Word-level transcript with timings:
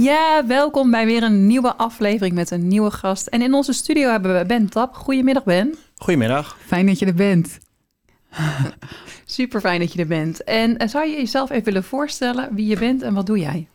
Ja, 0.00 0.46
welkom 0.46 0.90
bij 0.90 1.06
weer 1.06 1.22
een 1.22 1.46
nieuwe 1.46 1.74
aflevering 1.74 2.34
met 2.34 2.50
een 2.50 2.68
nieuwe 2.68 2.90
gast. 2.90 3.26
En 3.26 3.42
in 3.42 3.54
onze 3.54 3.72
studio 3.72 4.10
hebben 4.10 4.38
we 4.38 4.46
Ben 4.46 4.68
Tap. 4.68 4.94
Goedemiddag 4.94 5.44
Ben. 5.44 5.74
Goedemiddag. 5.96 6.56
Fijn 6.66 6.86
dat 6.86 6.98
je 6.98 7.06
er 7.06 7.14
bent. 7.14 7.58
Super 9.24 9.60
fijn 9.60 9.80
dat 9.80 9.92
je 9.92 9.98
er 9.98 10.06
bent. 10.06 10.44
En 10.44 10.76
eh, 10.76 10.88
zou 10.88 11.06
je 11.06 11.16
jezelf 11.16 11.50
even 11.50 11.64
willen 11.64 11.84
voorstellen 11.84 12.54
wie 12.54 12.66
je 12.66 12.78
bent 12.78 13.02
en 13.02 13.14
wat 13.14 13.26
doe 13.26 13.38
jij? 13.38 13.68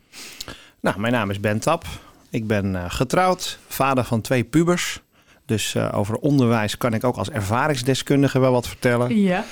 Nou, 0.80 1.00
mijn 1.00 1.12
naam 1.12 1.30
is 1.30 1.40
Ben 1.40 1.58
Tap. 1.58 1.84
Ik 2.30 2.46
ben 2.46 2.76
eh, 2.76 2.84
getrouwd, 2.88 3.58
vader 3.66 4.04
van 4.04 4.20
twee 4.20 4.44
pubers. 4.44 5.00
Dus 5.46 5.74
eh, 5.74 5.90
over 5.94 6.16
onderwijs 6.16 6.76
kan 6.76 6.94
ik 6.94 7.04
ook 7.04 7.16
als 7.16 7.30
ervaringsdeskundige 7.30 8.38
wel 8.38 8.52
wat 8.52 8.68
vertellen. 8.68 9.20
Ja. 9.20 9.44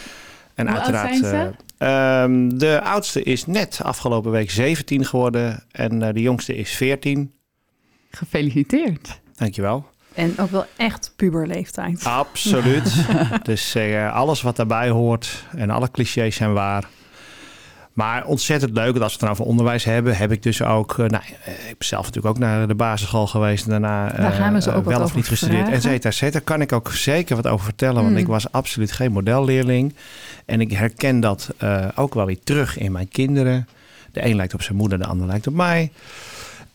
En 0.54 0.68
Hoe 0.68 0.80
oud 0.80 1.54
eh, 1.82 2.22
ehm, 2.22 2.48
de 2.48 2.80
oudste 2.82 3.22
is 3.22 3.46
net 3.46 3.80
afgelopen 3.82 4.30
week 4.30 4.50
17 4.50 5.04
geworden 5.04 5.64
en 5.70 6.02
eh, 6.02 6.14
de 6.14 6.20
jongste 6.20 6.56
is 6.56 6.70
14. 6.70 7.32
Gefeliciteerd. 8.10 9.20
Dankjewel. 9.34 9.86
En 10.14 10.38
ook 10.38 10.50
wel 10.50 10.64
echt 10.76 11.12
puberleeftijd. 11.16 12.04
Absoluut. 12.04 13.06
dus 13.42 13.74
eh, 13.74 14.14
alles 14.14 14.42
wat 14.42 14.56
daarbij 14.56 14.88
hoort 14.88 15.44
en 15.56 15.70
alle 15.70 15.90
clichés 15.90 16.36
zijn 16.36 16.52
waar. 16.52 16.88
Maar 17.92 18.24
ontzettend 18.24 18.72
leuk, 18.72 18.90
want 18.90 19.02
als 19.02 19.12
we 19.12 19.12
het 19.12 19.20
nou 19.20 19.32
over 19.32 19.44
onderwijs 19.44 19.84
hebben, 19.84 20.16
heb 20.16 20.32
ik 20.32 20.42
dus 20.42 20.62
ook, 20.62 20.90
eh, 20.98 21.06
nou, 21.06 21.22
eh, 21.44 21.52
ik 21.52 21.78
ben 21.78 21.88
zelf 21.88 22.04
natuurlijk 22.04 22.34
ook 22.34 22.40
naar 22.40 22.68
de 22.68 22.74
basisschool 22.74 23.26
geweest 23.26 23.64
en 23.64 23.70
daarna 23.70 24.12
Daar 24.12 24.32
gaan 24.32 24.54
we 24.54 24.70
eh, 24.70 24.76
ook 24.76 24.84
wel 24.84 25.02
of 25.02 25.14
niet 25.14 25.28
gestudeerd, 25.28 25.82
cetera, 25.82 26.08
et 26.08 26.14
cetera. 26.14 26.44
Kan 26.44 26.60
ik 26.60 26.72
ook 26.72 26.92
zeker 26.92 27.36
wat 27.36 27.46
over 27.46 27.64
vertellen, 27.64 27.94
want 27.94 28.08
Hmm. 28.08 28.16
ik 28.16 28.26
was 28.26 28.52
absoluut 28.52 28.92
geen 28.92 29.12
modelleerling. 29.12 29.94
En 30.44 30.60
ik 30.60 30.72
herken 30.72 31.20
dat 31.20 31.48
ook 31.94 32.14
wel 32.14 32.26
weer 32.26 32.38
terug 32.44 32.78
in 32.78 32.92
mijn 32.92 33.08
kinderen. 33.08 33.68
De 34.12 34.24
een 34.26 34.36
lijkt 34.36 34.54
op 34.54 34.62
zijn 34.62 34.76
moeder, 34.76 34.98
de 34.98 35.06
ander 35.06 35.26
lijkt 35.26 35.46
op 35.46 35.54
mij. 35.54 35.90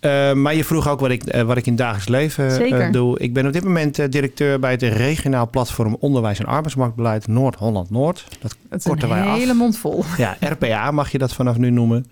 Eh, 0.07 0.33
maar 0.33 0.55
je 0.55 0.63
vroeg 0.63 0.87
ook 0.87 0.99
wat 0.99 1.09
ik, 1.09 1.23
eh, 1.23 1.41
wat 1.41 1.57
ik 1.57 1.65
in 1.65 1.71
het 1.71 1.81
dagelijks 1.81 2.07
leven 2.07 2.71
eh, 2.79 2.91
doe. 2.91 3.19
Ik 3.19 3.33
ben 3.33 3.45
op 3.47 3.53
dit 3.53 3.63
moment 3.63 4.11
directeur 4.11 4.59
bij 4.59 4.71
het 4.71 4.81
regionaal 4.81 5.49
platform 5.49 5.97
Onderwijs 5.99 6.39
en 6.39 6.45
Arbeidsmarktbeleid 6.45 7.27
Noord-Holland-Noord. 7.27 8.25
Dat 8.69 8.83
korten 8.83 9.09
wij 9.09 9.21
een 9.21 9.27
af. 9.27 9.37
hele 9.37 9.53
mond 9.53 9.77
vol. 9.77 10.03
Ja, 10.17 10.37
RPA 10.39 10.91
mag 10.91 11.11
je 11.11 11.17
dat 11.17 11.33
vanaf 11.33 11.57
nu 11.57 11.69
noemen. 11.69 12.05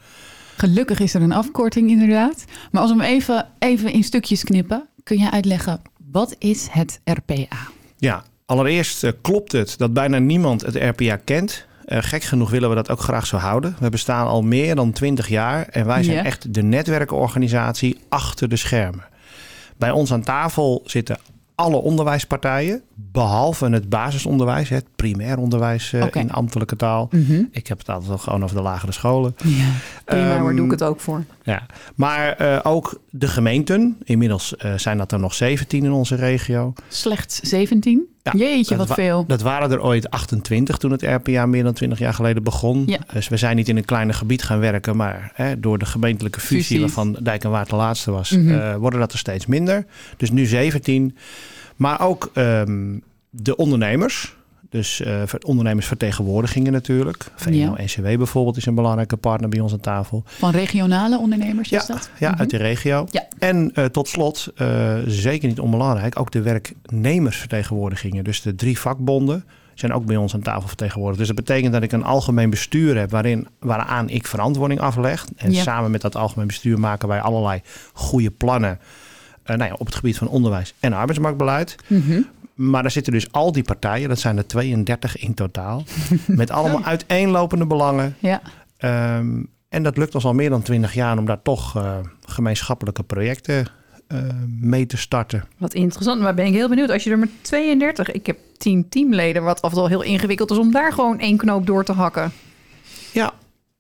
Gelukkig 0.58 1.00
is 1.00 1.14
er 1.14 1.22
een 1.22 1.32
afkorting 1.32 1.90
inderdaad. 1.90 2.46
Maar 2.72 2.82
als 2.82 2.92
we 2.92 3.02
hem 3.02 3.14
even, 3.14 3.48
even 3.60 3.92
in 3.92 4.04
stukjes 4.04 4.44
knippen, 4.44 4.88
kun 5.04 5.18
je 5.20 5.32
uitleggen, 5.32 5.82
wat 6.12 6.36
is 6.40 6.68
het 6.72 7.00
RPA? 7.04 7.58
Ja, 7.98 8.24
allereerst 8.46 9.14
klopt 9.22 9.52
het 9.52 9.78
dat 9.78 9.94
bijna 9.94 10.18
niemand 10.18 10.62
het 10.62 10.76
RPA 10.76 11.16
kent. 11.16 11.66
Eh, 11.86 11.98
gek 12.02 12.24
genoeg 12.24 12.50
willen 12.50 12.70
we 12.70 12.76
dat 12.76 12.90
ook 12.90 13.00
graag 13.00 13.26
zo 13.26 13.38
houden. 13.38 13.76
We 13.80 13.90
bestaan 13.90 14.28
al 14.28 14.42
meer 14.42 14.76
dan 14.76 14.92
20 14.92 15.28
jaar 15.28 15.68
en 15.68 15.86
wij 15.86 16.04
zijn 16.04 16.26
echt 16.26 16.54
de 16.54 16.64
netwerkorganisatie 16.64 17.98
achter 18.10 18.50
de 18.50 18.56
schermen. 18.56 19.06
Bij 19.78 19.92
ons 19.92 20.14
aan 20.14 20.24
tafel 20.24 20.82
zitten 20.86 21.18
alle 21.56 21.78
onderwijspartijen, 21.78 22.84
behalve 22.96 23.70
het 23.70 23.90
basisonderwijs, 23.90 24.70
het 24.70 24.86
primair 24.96 25.38
onderwijs 25.38 25.94
eh, 25.94 26.06
in 26.14 26.32
ambtelijke 26.32 26.76
taal. 26.76 27.10
Ik 27.52 27.68
heb 27.68 27.78
het 27.78 27.90
altijd 27.90 28.08
wel 28.08 28.18
gewoon 28.18 28.44
over 28.44 28.56
de 28.56 28.62
lagere 28.62 28.92
scholen. 28.92 29.36
Ja. 29.44 29.66
Prima, 30.06 30.42
waar 30.42 30.56
doe 30.56 30.66
ik 30.66 30.72
het 30.72 30.84
ook 30.84 31.00
voor? 31.00 31.24
Ja, 31.44 31.66
maar 31.96 32.32
eh, 32.34 32.60
ook 32.64 33.00
de 33.10 33.28
gemeenten. 33.28 33.98
Inmiddels 34.04 34.56
eh, 34.58 34.74
zijn 34.78 34.98
dat 34.98 35.12
er 35.12 35.20
nog 35.20 35.34
17 35.34 35.84
in 35.84 35.92
onze 35.92 36.16
regio. 36.16 36.74
Slechts 36.88 37.40
17? 37.40 38.04
Ja, 38.24 38.32
Jeetje, 38.36 38.76
wat 38.76 38.88
wa- 38.88 38.94
veel. 38.96 39.26
Dat 39.28 39.42
waren 39.42 39.72
er 39.72 39.82
ooit 39.82 40.10
28 40.10 40.78
toen 40.78 40.92
het 40.92 41.02
RPA 41.02 41.46
meer 41.46 41.64
dan 41.64 41.74
20 41.74 42.00
jaar 42.00 42.14
geleden 42.14 42.44
begon. 42.44 42.84
Ja. 42.86 42.98
Dus 43.14 43.28
we 43.28 43.38
zijn 43.38 43.56
niet 43.56 43.70
in 43.70 43.78
een 43.78 43.86
kleiner 43.86 44.16
gebied 44.16 44.44
gaan 44.44 44.60
werken, 44.60 44.96
maar 44.96 45.32
hè, 45.34 45.60
door 45.60 45.78
de 45.78 45.86
gemeentelijke 45.86 46.40
fusie, 46.40 46.58
Fusies. 46.64 46.80
waarvan 46.80 47.18
Dijk 47.24 47.44
en 47.44 47.50
Waard 47.50 47.70
de 47.70 47.76
laatste 47.76 48.12
was, 48.12 48.30
Mhm. 48.32 48.78
worden 48.78 49.00
dat 49.00 49.12
er 49.12 49.18
steeds 49.18 49.46
minder. 49.46 49.86
Dus 50.18 50.32
nu 50.32 50.46
17. 50.46 51.16
Maar 51.76 52.02
ook 52.02 52.30
ehm, 52.34 52.98
de 53.30 53.56
ondernemers. 53.56 54.36
Dus 54.70 55.02
eh, 55.02 55.22
ver- 55.26 55.42
ondernemersvertegenwoordigingen 55.46 56.72
natuurlijk. 56.72 57.26
VNO-NCW 57.36 58.02
bijvoorbeeld 58.02 58.58
is 58.58 58.66
een 58.66 58.76
belangrijke 58.76 59.18
partner 59.18 59.50
bij 59.50 59.60
ons 59.60 59.72
aan 59.74 59.80
tafel. 59.80 60.24
Van 60.26 60.52
regionale 60.52 61.18
ondernemers 61.20 61.70
Ja, 61.70 61.80
is 61.80 61.86
dat? 61.86 62.10
ja 62.20 62.30
Mhm. 62.30 62.40
uit 62.40 62.50
de 62.50 62.58
regio. 62.58 63.08
Ja. 63.12 63.28
En 63.40 63.72
eh, 63.74 63.86
tot 63.86 64.08
slot, 64.08 64.48
eh, 64.56 64.96
zeker 65.06 65.48
niet 65.48 65.60
onbelangrijk, 65.60 66.20
ook 66.20 66.32
de 66.32 66.42
werknemersvertegenwoordigingen. 66.42 68.24
Dus 68.24 68.42
de 68.42 68.56
drie 68.56 68.80
vakbonden 68.80 69.46
zijn 69.74 69.94
ook 69.94 70.06
bij 70.06 70.16
ons 70.16 70.34
aan 70.34 70.42
tafel 70.42 70.68
vertegenwoordigd. 70.68 71.18
Dus 71.20 71.28
dat 71.28 71.46
betekent 71.46 71.74
dat 71.74 71.84
ik 71.84 71.92
een 71.92 72.04
algemeen 72.04 72.50
bestuur 72.50 72.98
heb 72.98 73.12
waarin, 73.12 73.48
waaraan 73.60 74.10
ik 74.10 74.28
verantwoording 74.28 74.80
afleg. 74.80 75.26
En 75.36 75.52
Ja. 75.52 75.62
samen 75.62 75.92
met 75.92 76.02
dat 76.02 76.16
algemeen 76.16 76.48
bestuur 76.48 76.80
maken 76.80 77.08
wij 77.08 77.22
allerlei 77.22 77.62
goede 77.94 78.32
plannen 78.32 78.80
nou 79.46 79.64
ja, 79.64 79.74
op 79.78 79.86
het 79.86 79.96
gebied 79.96 80.18
van 80.18 80.28
onderwijs 80.28 80.74
en 80.80 80.94
arbeidsmarktbeleid. 80.94 81.76
Mhm. 81.88 82.22
Maar 82.56 82.82
daar 82.82 82.92
zitten 82.92 83.14
dus 83.14 83.32
al 83.32 83.52
die 83.52 83.64
partijen, 83.64 84.10
dat 84.10 84.20
zijn 84.20 84.38
er 84.38 84.48
32 84.48 85.18
in 85.18 85.34
totaal, 85.34 85.84
met 86.26 86.52
allemaal 86.52 86.84
uiteenlopende 86.84 87.66
belangen. 87.66 88.16
Ja. 88.20 88.42
Ehm, 88.78 89.44
en 89.70 89.84
dat 89.84 89.98
lukt 89.98 90.16
ons 90.16 90.26
al 90.26 90.34
meer 90.34 90.50
dan 90.50 90.62
20 90.62 90.94
jaar 90.94 91.18
om 91.18 91.26
daar 91.26 91.42
toch 91.42 91.76
eh, 91.76 91.98
gemeenschappelijke 92.26 93.04
projecten 93.04 93.68
eh, 94.08 94.20
mee 94.60 94.86
te 94.86 94.98
starten. 94.98 95.44
Wat 95.58 95.74
interessant, 95.74 96.22
maar 96.22 96.34
ben 96.34 96.46
ik 96.46 96.54
heel 96.54 96.70
benieuwd. 96.70 96.90
Als 96.92 97.04
je 97.04 97.10
er 97.12 97.20
met 97.20 97.30
32, 97.42 98.12
ik 98.12 98.26
heb 98.26 98.38
10 98.58 98.90
teamleden, 98.90 99.44
wat 99.44 99.62
af 99.62 99.72
en 99.72 99.78
toe 99.78 99.88
heel 99.88 100.02
ingewikkeld 100.02 100.52
is 100.52 100.58
om 100.58 100.72
daar 100.72 100.94
gewoon 100.94 101.20
één 101.20 101.38
knoop 101.38 101.66
door 101.66 101.84
te 101.84 101.92
hakken. 101.94 102.32
Ja, 103.12 103.34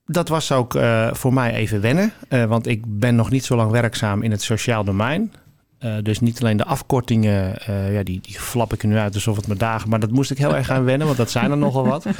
dat 0.05 0.27
was 0.27 0.51
ook 0.51 0.75
eh, 0.75 1.13
voor 1.13 1.33
mij 1.33 1.53
even 1.53 1.81
wennen. 1.81 2.11
eh, 2.27 2.43
want 2.45 2.67
ik 2.67 2.83
ben 2.87 3.15
nog 3.15 3.29
niet 3.29 3.45
zo 3.45 3.55
lang 3.55 3.71
werkzaam 3.71 4.21
in 4.21 4.31
het 4.31 4.41
sociaal 4.41 4.83
domein. 4.83 5.33
Eh, 5.77 5.95
dus 6.01 6.19
niet 6.19 6.41
alleen 6.41 6.57
de 6.57 6.65
afkortingen, 6.65 7.57
eh, 7.65 7.93
ja, 7.93 8.03
die, 8.03 8.19
die 8.21 8.39
flap 8.39 8.73
ik 8.73 8.81
er 8.81 8.87
nu 8.87 8.97
uit 8.97 9.13
alsof 9.13 9.35
het 9.35 9.47
me 9.47 9.55
dagen. 9.55 9.89
Maar 9.89 9.99
dat 9.99 10.11
moest 10.11 10.31
ik 10.31 10.37
heel 10.37 10.55
erg 10.55 10.69
aan 10.69 10.83
wennen, 10.83 11.05
want 11.05 11.19
dat 11.19 11.31
zijn 11.31 11.51
er 11.51 11.57
nogal 11.57 11.87
wat. 11.87 12.05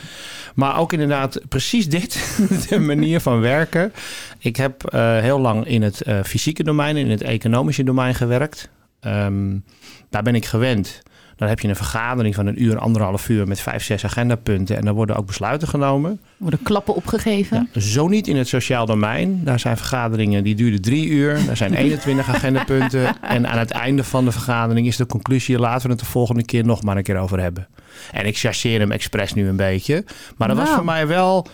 Maar 0.56 0.80
ook 0.80 0.94
inderdaad 0.94 1.42
precies 1.50 1.90
dit, 1.90 2.38
de 2.70 2.80
manier 2.80 3.20
van 3.20 3.40
werken. 3.40 3.94
Ik 4.40 4.56
heb 4.56 4.84
eh, 4.84 5.20
heel 5.20 5.40
lang 5.40 5.66
in 5.66 5.82
het 5.82 6.04
fysieke 6.24 6.64
domein, 6.64 6.98
in 6.98 7.10
het 7.10 7.22
economische 7.22 7.84
domein 7.84 8.16
gewerkt. 8.16 8.70
Ehm, 9.00 9.58
daar 10.10 10.24
ben 10.24 10.36
ik 10.36 10.46
gewend. 10.46 11.02
Dan 11.36 11.48
heb 11.48 11.60
je 11.60 11.68
een 11.68 11.76
vergadering 11.76 12.36
van 12.36 12.46
een 12.48 12.64
uur, 12.64 12.80
anderhalf 12.80 13.30
uur 13.30 13.48
met 13.48 13.60
vijf, 13.60 13.84
zes 13.84 14.06
agendapunten. 14.06 14.78
En 14.78 14.86
dan 14.86 14.96
worden 14.96 15.16
ook 15.16 15.26
besluiten 15.26 15.68
genomen. 15.68 16.20
Worden 16.38 16.60
klappen 16.64 16.96
opgegeven? 16.96 17.70
Ja, 17.72 17.80
zo 17.82 18.08
niet 18.08 18.28
in 18.28 18.36
het 18.36 18.48
sociaal 18.48 18.86
domein. 18.86 19.42
Daar 19.44 19.60
zijn 19.60 19.78
vergaderingen 19.78 20.44
die 20.44 20.56
duren 20.56 20.82
drie 20.82 21.08
uur. 21.08 21.46
Daar 21.46 21.58
zijn 21.58 21.74
21 21.86 22.30
agendapunten. 22.30 23.22
En 23.22 23.48
aan 23.50 23.58
het 23.60 23.72
einde 23.72 24.04
van 24.04 24.26
de 24.26 24.32
vergadering 24.32 24.88
is 24.88 24.96
de 24.96 25.06
conclusie... 25.06 25.60
laten 25.60 25.86
we 25.86 25.90
het 25.92 26.00
de 26.00 26.06
volgende 26.06 26.46
keer 26.46 26.66
nog 26.66 26.84
maar 26.84 26.98
een 26.98 27.04
keer 27.04 27.18
over 27.18 27.40
hebben. 27.40 27.68
En 28.12 28.26
ik 28.26 28.38
chargeer 28.38 28.80
hem 28.80 28.92
expres 28.92 29.34
nu 29.34 29.48
een 29.48 29.56
beetje. 29.56 30.04
Maar 30.38 30.48
dat 30.48 30.58
was 30.58 30.66
Wauw. 30.66 30.78
voor 30.78 30.86
mij 30.86 31.08
wel 31.08 31.48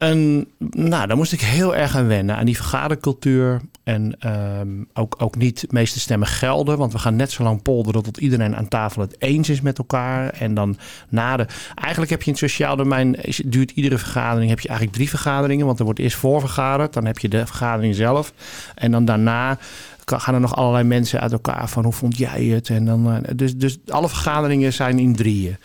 een... 0.00 0.48
Nou, 0.58 1.06
daar 1.06 1.16
moest 1.16 1.32
ik 1.32 1.40
heel 1.40 1.76
erg 1.76 1.96
aan 1.96 2.06
wennen. 2.06 2.36
Aan 2.36 2.44
die 2.44 2.56
vergadercultuur. 2.56 3.60
En 3.84 4.14
ehm, 4.18 4.68
ook, 4.94 5.14
ook 5.18 5.36
niet 5.36 5.60
de 5.60 5.66
meeste 5.70 6.00
stemmen 6.00 6.28
gelden. 6.28 6.78
Want 6.78 6.92
we 6.92 6.98
gaan 6.98 7.16
net 7.16 7.30
zo 7.30 7.42
lang 7.42 7.62
polderen 7.62 8.02
tot 8.02 8.16
iedereen 8.16 8.56
aan 8.56 8.68
tafel 8.68 9.02
het 9.02 9.16
eens 9.18 9.48
is 9.48 9.60
met 9.60 9.78
elkaar. 9.78 10.28
En 10.28 10.54
dan 10.54 10.76
na 11.08 11.36
de... 11.36 11.46
Eigenlijk 11.74 12.10
heb 12.10 12.20
je 12.20 12.26
in 12.26 12.32
het 12.32 12.50
sociaal 12.50 12.76
domein... 12.76 13.16
duurt 13.44 13.70
iedere 13.70 13.98
vergadering... 13.98 14.50
heb 14.50 14.60
je 14.60 14.68
eigenlijk 14.68 14.96
drie 14.98 15.08
vergaderingen. 15.08 15.66
Want 15.66 15.78
er 15.78 15.84
wordt 15.84 16.00
eerst 16.00 16.16
voorvergaderd. 16.16 16.92
Dan 16.92 17.04
heb 17.04 17.18
je 17.18 17.28
de 17.28 17.46
vergadering 17.46 17.94
zelf. 17.94 18.32
En 18.74 18.90
dan 18.90 19.04
daarna 19.04 19.58
gaan 20.04 20.34
er 20.34 20.40
nog 20.40 20.56
allerlei 20.56 20.84
mensen 20.84 21.20
uit 21.20 21.32
elkaar 21.32 21.68
van... 21.68 21.84
hoe 21.84 21.92
vond 21.92 22.18
jij 22.18 22.44
het? 22.44 22.68
En 22.68 22.84
dan, 22.84 23.12
eh, 23.12 23.36
dus, 23.36 23.56
dus 23.56 23.78
alle 23.88 24.08
vergaderingen 24.08 24.72
zijn 24.72 24.98
in 24.98 25.16
drieën. 25.16 25.56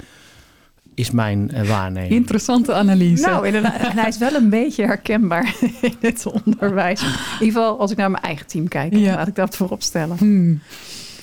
Is 0.96 1.12
mijn 1.12 1.52
eh, 1.52 1.68
waarneming. 1.68 2.14
Interessante 2.14 2.74
analyse. 2.74 3.26
Nou, 3.26 3.46
inderdaad. 3.46 3.80
En 3.90 3.98
hij 3.98 4.08
is 4.08 4.18
wel 4.18 4.34
een 4.34 4.50
beetje 4.50 4.86
herkenbaar 4.86 5.56
in 5.82 5.96
het 6.00 6.26
onderwijs. 6.26 7.02
In 7.02 7.08
ieder 7.08 7.62
geval 7.62 7.80
als 7.80 7.92
ik 7.92 7.98
naar 7.98 8.12
mijn 8.12 8.24
eigen 8.24 8.48
team 8.48 8.68
kijk. 8.68 8.96
Ja. 8.96 9.16
Laat 9.16 9.28
ik 9.28 9.36
dat 9.36 9.56
voorop 9.56 9.82
stellen. 9.82 10.18
Hmm. 10.18 10.62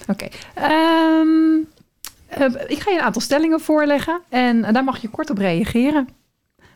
Oké. 0.06 0.28
Ehm, 0.54 1.58
eh, 2.26 2.46
ik 2.66 2.78
ga 2.78 2.90
je 2.90 2.96
een 2.98 3.04
aantal 3.04 3.22
stellingen 3.22 3.60
voorleggen. 3.60 4.20
En 4.28 4.72
daar 4.72 4.84
mag 4.84 5.02
je 5.02 5.08
kort 5.08 5.30
op 5.30 5.38
reageren. 5.38 6.08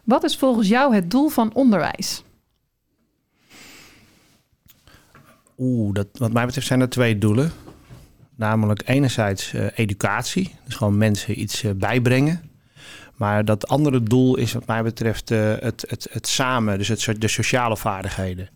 Wat 0.04 0.24
is 0.24 0.36
volgens 0.36 0.68
jou 0.68 0.94
het 0.94 1.10
doel 1.10 1.28
van 1.28 1.54
onderwijs? 1.54 2.24
Oeh, 5.58 5.94
dat, 5.94 6.06
wat 6.12 6.32
mij 6.32 6.46
betreft 6.46 6.66
zijn 6.66 6.80
er 6.80 6.88
twee 6.88 7.18
doelen. 7.18 7.52
Namelijk 8.36 8.82
enerzijds 8.88 9.54
eh, 9.54 9.66
educatie, 9.74 10.54
dus 10.64 10.74
gewoon 10.74 10.98
mensen 10.98 11.40
iets 11.40 11.64
bijbrengen. 11.76 12.45
Maar 13.16 13.44
dat 13.44 13.68
andere 13.68 14.02
doel 14.02 14.36
is 14.36 14.52
wat 14.52 14.66
mij 14.66 14.82
betreft 14.82 15.30
eh, 15.30 15.38
het, 15.58 15.84
het, 15.88 16.08
het 16.10 16.26
samen, 16.28 16.78
dus 16.78 16.88
het, 16.88 17.14
de 17.18 17.28
sociale 17.28 17.76
vaardigheden. 17.76 18.48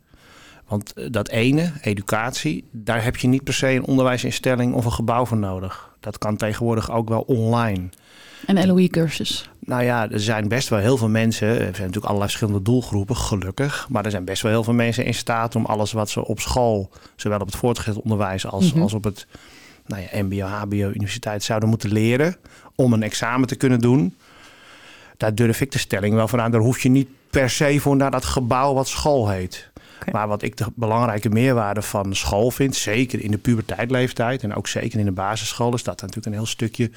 Want 0.67 0.93
eh, 0.93 1.05
dat 1.11 1.29
ene, 1.29 1.71
educatie, 1.81 2.67
daar 2.71 3.03
heb 3.03 3.17
je 3.17 3.27
niet 3.27 3.43
per 3.43 3.53
se 3.53 3.67
een 3.67 3.85
onderwijsinstelling 3.85 4.73
of 4.73 4.85
een 4.85 4.91
gebouw 4.91 5.25
voor 5.25 5.37
nodig. 5.37 5.89
Dat 5.99 6.17
kan 6.17 6.35
tegenwoordig 6.35 6.91
ook 6.91 7.09
wel 7.09 7.21
online. 7.21 7.89
Een 8.45 8.67
LOE-cursus. 8.67 9.49
Nou 9.59 9.83
ja, 9.83 10.09
er 10.09 10.19
zijn 10.19 10.47
best 10.47 10.69
wel 10.69 10.79
heel 10.79 10.97
veel 10.97 11.09
mensen. 11.09 11.47
Er 11.47 11.55
zijn 11.57 11.69
natuurlijk 11.71 12.05
allerlei 12.05 12.29
verschillende 12.29 12.61
doelgroepen, 12.61 13.15
gelukkig. 13.15 13.87
Maar 13.89 14.05
er 14.05 14.11
zijn 14.11 14.25
best 14.25 14.41
wel 14.41 14.51
heel 14.51 14.63
veel 14.63 14.73
mensen 14.73 15.05
in 15.05 15.13
staat 15.13 15.55
om 15.55 15.65
alles 15.65 15.91
wat 15.91 16.09
ze 16.09 16.25
op 16.25 16.39
school, 16.39 16.89
zowel 17.15 17.39
op 17.39 17.45
het 17.45 17.55
voortgezet 17.55 18.01
onderwijs 18.01 18.45
als, 18.45 18.73
Mhm. 18.73 18.81
als 18.81 18.93
op 18.93 19.03
het 19.03 19.27
nou 19.85 20.01
ja, 20.01 20.23
MBO, 20.23 20.45
HBO, 20.45 20.75
universiteit 20.93 21.43
zouden 21.43 21.69
moeten 21.69 21.91
leren 21.91 22.35
om 22.75 22.93
een 22.93 23.03
examen 23.03 23.47
te 23.47 23.55
kunnen 23.55 23.79
doen. 23.79 24.15
Daar 25.21 25.35
durf 25.35 25.61
ik 25.61 25.71
de 25.71 25.79
stelling 25.79 26.13
wel 26.15 26.27
van 26.27 26.41
aan. 26.41 26.51
Daar 26.51 26.61
hoef 26.61 26.79
je 26.79 26.89
niet 26.89 27.07
per 27.29 27.49
se 27.49 27.79
voor 27.79 27.95
naar 27.95 28.11
dat 28.11 28.25
gebouw 28.25 28.73
wat 28.73 28.87
school 28.87 29.29
heet. 29.29 29.69
Maar 30.11 30.27
wat 30.27 30.41
ik 30.41 30.57
de 30.57 30.65
belangrijke 30.75 31.29
meerwaarde 31.29 31.81
van 31.81 32.15
school 32.15 32.51
vind, 32.51 32.75
zeker 32.75 33.23
in 33.23 33.31
de 33.31 33.37
puberteitleeftijd 33.37 34.43
en 34.43 34.55
ook 34.55 34.67
zeker 34.67 34.99
in 34.99 35.05
de 35.05 35.11
basisschool, 35.11 35.73
is 35.73 35.83
dat 35.83 35.99
er 36.01 36.05
natuurlijk 36.07 36.33
een 36.35 36.41
heel 36.41 36.49
stukje 36.51 36.91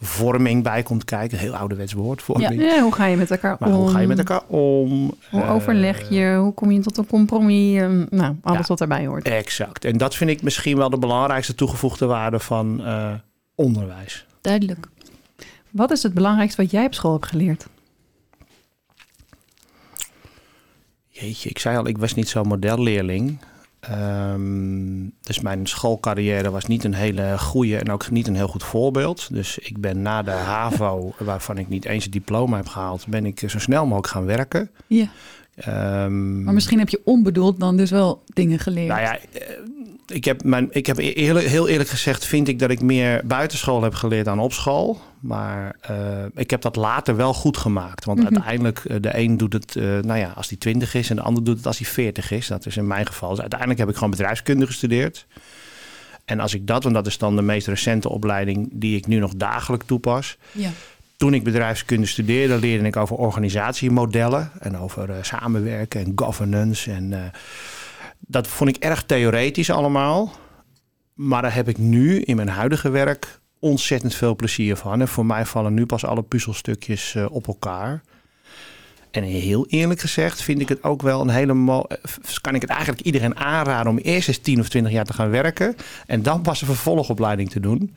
vorming 0.00 0.62
bij 0.62 0.82
komt 0.82 1.04
kijken. 1.04 1.36
Een 1.38 1.44
heel 1.44 1.54
ouderwets 1.56 1.92
woord, 1.92 2.22
vorming. 2.22 2.62
Ja, 2.62 2.82
hoe 2.82 2.92
ga 2.94 3.06
je 3.06 3.16
met 3.16 3.30
elkaar 3.30 3.56
Maar 3.58 3.68
om? 3.68 3.74
hoe 3.74 3.90
ga 3.90 3.98
je 3.98 4.06
met 4.06 4.18
elkaar 4.18 4.42
om? 4.46 5.14
Hoe 5.30 5.42
Eh, 5.42 5.50
overleg 5.54 6.08
je? 6.08 6.36
Hoe 6.40 6.54
kom 6.54 6.70
je 6.70 6.80
tot 6.80 6.96
een 6.98 7.06
compromis? 7.06 7.80
Ehm, 7.80 8.04
Nou, 8.10 8.34
alles 8.42 8.60
Ja. 8.60 8.64
wat 8.66 8.78
daarbij 8.78 9.06
hoort. 9.06 9.28
Exact. 9.28 9.84
En 9.84 9.96
dat 9.98 10.14
vind 10.14 10.30
ik 10.30 10.42
misschien 10.42 10.76
wel 10.76 10.90
de 10.90 10.98
belangrijkste 10.98 11.54
toegevoegde 11.54 12.06
waarde 12.06 12.38
van 12.38 12.84
eh, 12.84 13.12
onderwijs. 13.54 14.26
Duidelijk. 14.40 14.86
Wat 15.70 15.90
is 15.90 16.02
het 16.02 16.14
belangrijkste 16.14 16.62
wat 16.62 16.70
jij 16.70 16.84
op 16.86 16.94
school 16.94 17.12
hebt 17.12 17.26
geleerd? 17.26 17.66
Jeetje, 21.08 21.48
ik 21.50 21.58
zei 21.58 21.76
al, 21.76 21.86
ik 21.86 21.98
was 21.98 22.14
niet 22.14 22.28
zo'n 22.28 22.48
modelleerling. 22.48 23.38
Ehm, 23.80 25.08
dus 25.20 25.40
mijn 25.40 25.66
schoolcarrière 25.66 26.50
was 26.50 26.66
niet 26.66 26.84
een 26.84 26.94
hele 26.94 27.38
goede 27.38 27.76
en 27.76 27.90
ook 27.90 28.10
niet 28.10 28.26
een 28.26 28.34
heel 28.34 28.48
goed 28.48 28.64
voorbeeld. 28.64 29.28
Dus 29.32 29.58
ik 29.58 29.78
ben 29.80 30.02
na 30.02 30.22
de 30.22 30.30
HAVO, 30.30 31.12
waarvan 31.18 31.58
ik 31.58 31.68
niet 31.68 31.84
eens 31.84 32.04
het 32.04 32.12
diploma 32.12 32.56
heb 32.56 32.66
gehaald, 32.66 33.06
ben 33.06 33.26
ik 33.26 33.42
zo 33.46 33.58
snel 33.58 33.82
mogelijk 33.84 34.06
gaan 34.06 34.24
werken. 34.24 34.70
Ja. 34.86 35.08
Ehm, 35.54 36.44
Maar 36.44 36.54
misschien 36.54 36.78
heb 36.78 36.88
je 36.88 37.00
onbedoeld 37.04 37.60
dan 37.60 37.76
dus 37.76 37.90
wel 37.90 38.22
dingen 38.26 38.58
geleerd. 38.58 38.88
Nou 38.88 39.00
ja, 39.00 39.18
eh, 39.18 39.56
ik 40.12 40.24
heb, 40.24 40.44
mijn, 40.44 40.68
ik 40.70 40.86
heb 40.86 40.98
eerlijk, 40.98 41.46
heel 41.46 41.68
eerlijk 41.68 41.88
gezegd, 41.88 42.24
vind 42.24 42.48
ik 42.48 42.58
dat 42.58 42.70
ik 42.70 42.82
meer 42.82 43.22
buitenschool 43.24 43.82
heb 43.82 43.94
geleerd 43.94 44.24
dan 44.24 44.38
op 44.38 44.52
school. 44.52 45.00
Maar 45.20 45.76
eh, 45.80 45.96
ik 46.34 46.50
heb 46.50 46.62
dat 46.62 46.76
later 46.76 47.16
wel 47.16 47.34
goed 47.34 47.56
gemaakt. 47.56 48.04
Want 48.04 48.18
Mhm. 48.18 48.26
uiteindelijk, 48.34 48.78
eh, 48.78 48.96
de 49.00 49.18
een 49.18 49.36
doet 49.36 49.52
het, 49.52 49.76
eh, 49.76 49.82
nou 49.84 50.18
ja, 50.18 50.32
als 50.36 50.48
hij 50.48 50.58
20 50.58 50.94
is 50.94 51.10
en 51.10 51.16
de 51.16 51.22
ander 51.22 51.44
doet 51.44 51.56
het 51.56 51.66
als 51.66 51.78
hij 51.78 51.86
40 51.86 52.30
is. 52.30 52.46
Dat 52.46 52.66
is 52.66 52.76
in 52.76 52.86
mijn 52.86 53.06
geval. 53.06 53.30
Dus 53.30 53.40
uiteindelijk 53.40 53.80
heb 53.80 53.88
ik 53.88 53.94
gewoon 53.94 54.10
bedrijfskunde 54.10 54.66
gestudeerd. 54.66 55.26
En 56.24 56.40
als 56.40 56.54
ik 56.54 56.66
dat, 56.66 56.82
want 56.82 56.94
dat 56.94 57.06
is 57.06 57.18
dan 57.18 57.36
de 57.36 57.42
meest 57.42 57.66
recente 57.66 58.08
opleiding 58.08 58.68
die 58.72 58.96
ik 58.96 59.06
nu 59.06 59.18
nog 59.18 59.32
dagelijks 59.36 59.86
toepas. 59.86 60.36
Ja. 60.52 60.70
Toen 61.16 61.34
ik 61.34 61.42
bedrijfskunde 61.44 62.06
studeerde, 62.06 62.58
leerde 62.58 62.86
ik 62.86 62.96
over 62.96 63.16
organisatiemodellen 63.16 64.50
en 64.58 64.78
over 64.78 65.08
samenwerken 65.22 66.04
en 66.04 66.12
governance. 66.14 66.92
En 66.92 67.32
dat 68.20 68.46
vond 68.46 68.70
ik 68.70 68.76
erg 68.82 69.02
theoretisch 69.02 69.70
allemaal. 69.70 70.32
Maar 71.14 71.42
daar 71.42 71.54
heb 71.54 71.68
ik 71.68 71.78
nu 71.78 72.20
in 72.20 72.36
mijn 72.36 72.48
huidige 72.48 72.88
werk 72.90 73.40
ontzettend 73.58 74.14
veel 74.14 74.36
plezier 74.36 74.76
van. 74.76 75.00
En 75.00 75.08
voor 75.08 75.26
mij 75.26 75.44
vallen 75.46 75.74
nu 75.74 75.86
pas 75.86 76.04
alle 76.04 76.22
puzzelstukjes 76.22 77.14
eh, 77.14 77.26
op 77.30 77.46
elkaar. 77.46 78.02
En 79.10 79.22
heel 79.22 79.66
eerlijk 79.66 80.00
gezegd 80.00 80.42
vind 80.42 80.60
ik 80.60 80.68
het 80.68 80.82
ook 80.82 81.02
wel 81.02 81.20
een 81.20 81.28
hele 81.28 81.54
mo- 81.54 81.82
eh, 81.88 81.96
kan 82.40 82.54
ik 82.54 82.60
het 82.60 82.70
eigenlijk 82.70 83.00
iedereen 83.00 83.36
aanraden 83.36 83.90
om 83.92 83.98
eerst 83.98 84.28
eens 84.28 84.38
10 84.38 84.60
of 84.60 84.68
20 84.68 84.92
jaar 84.92 85.04
te 85.04 85.12
gaan 85.12 85.30
werken 85.30 85.76
en 86.06 86.22
dan 86.22 86.42
pas 86.42 86.60
een 86.60 86.66
vervolgopleiding 86.66 87.50
te 87.50 87.60
doen. 87.60 87.94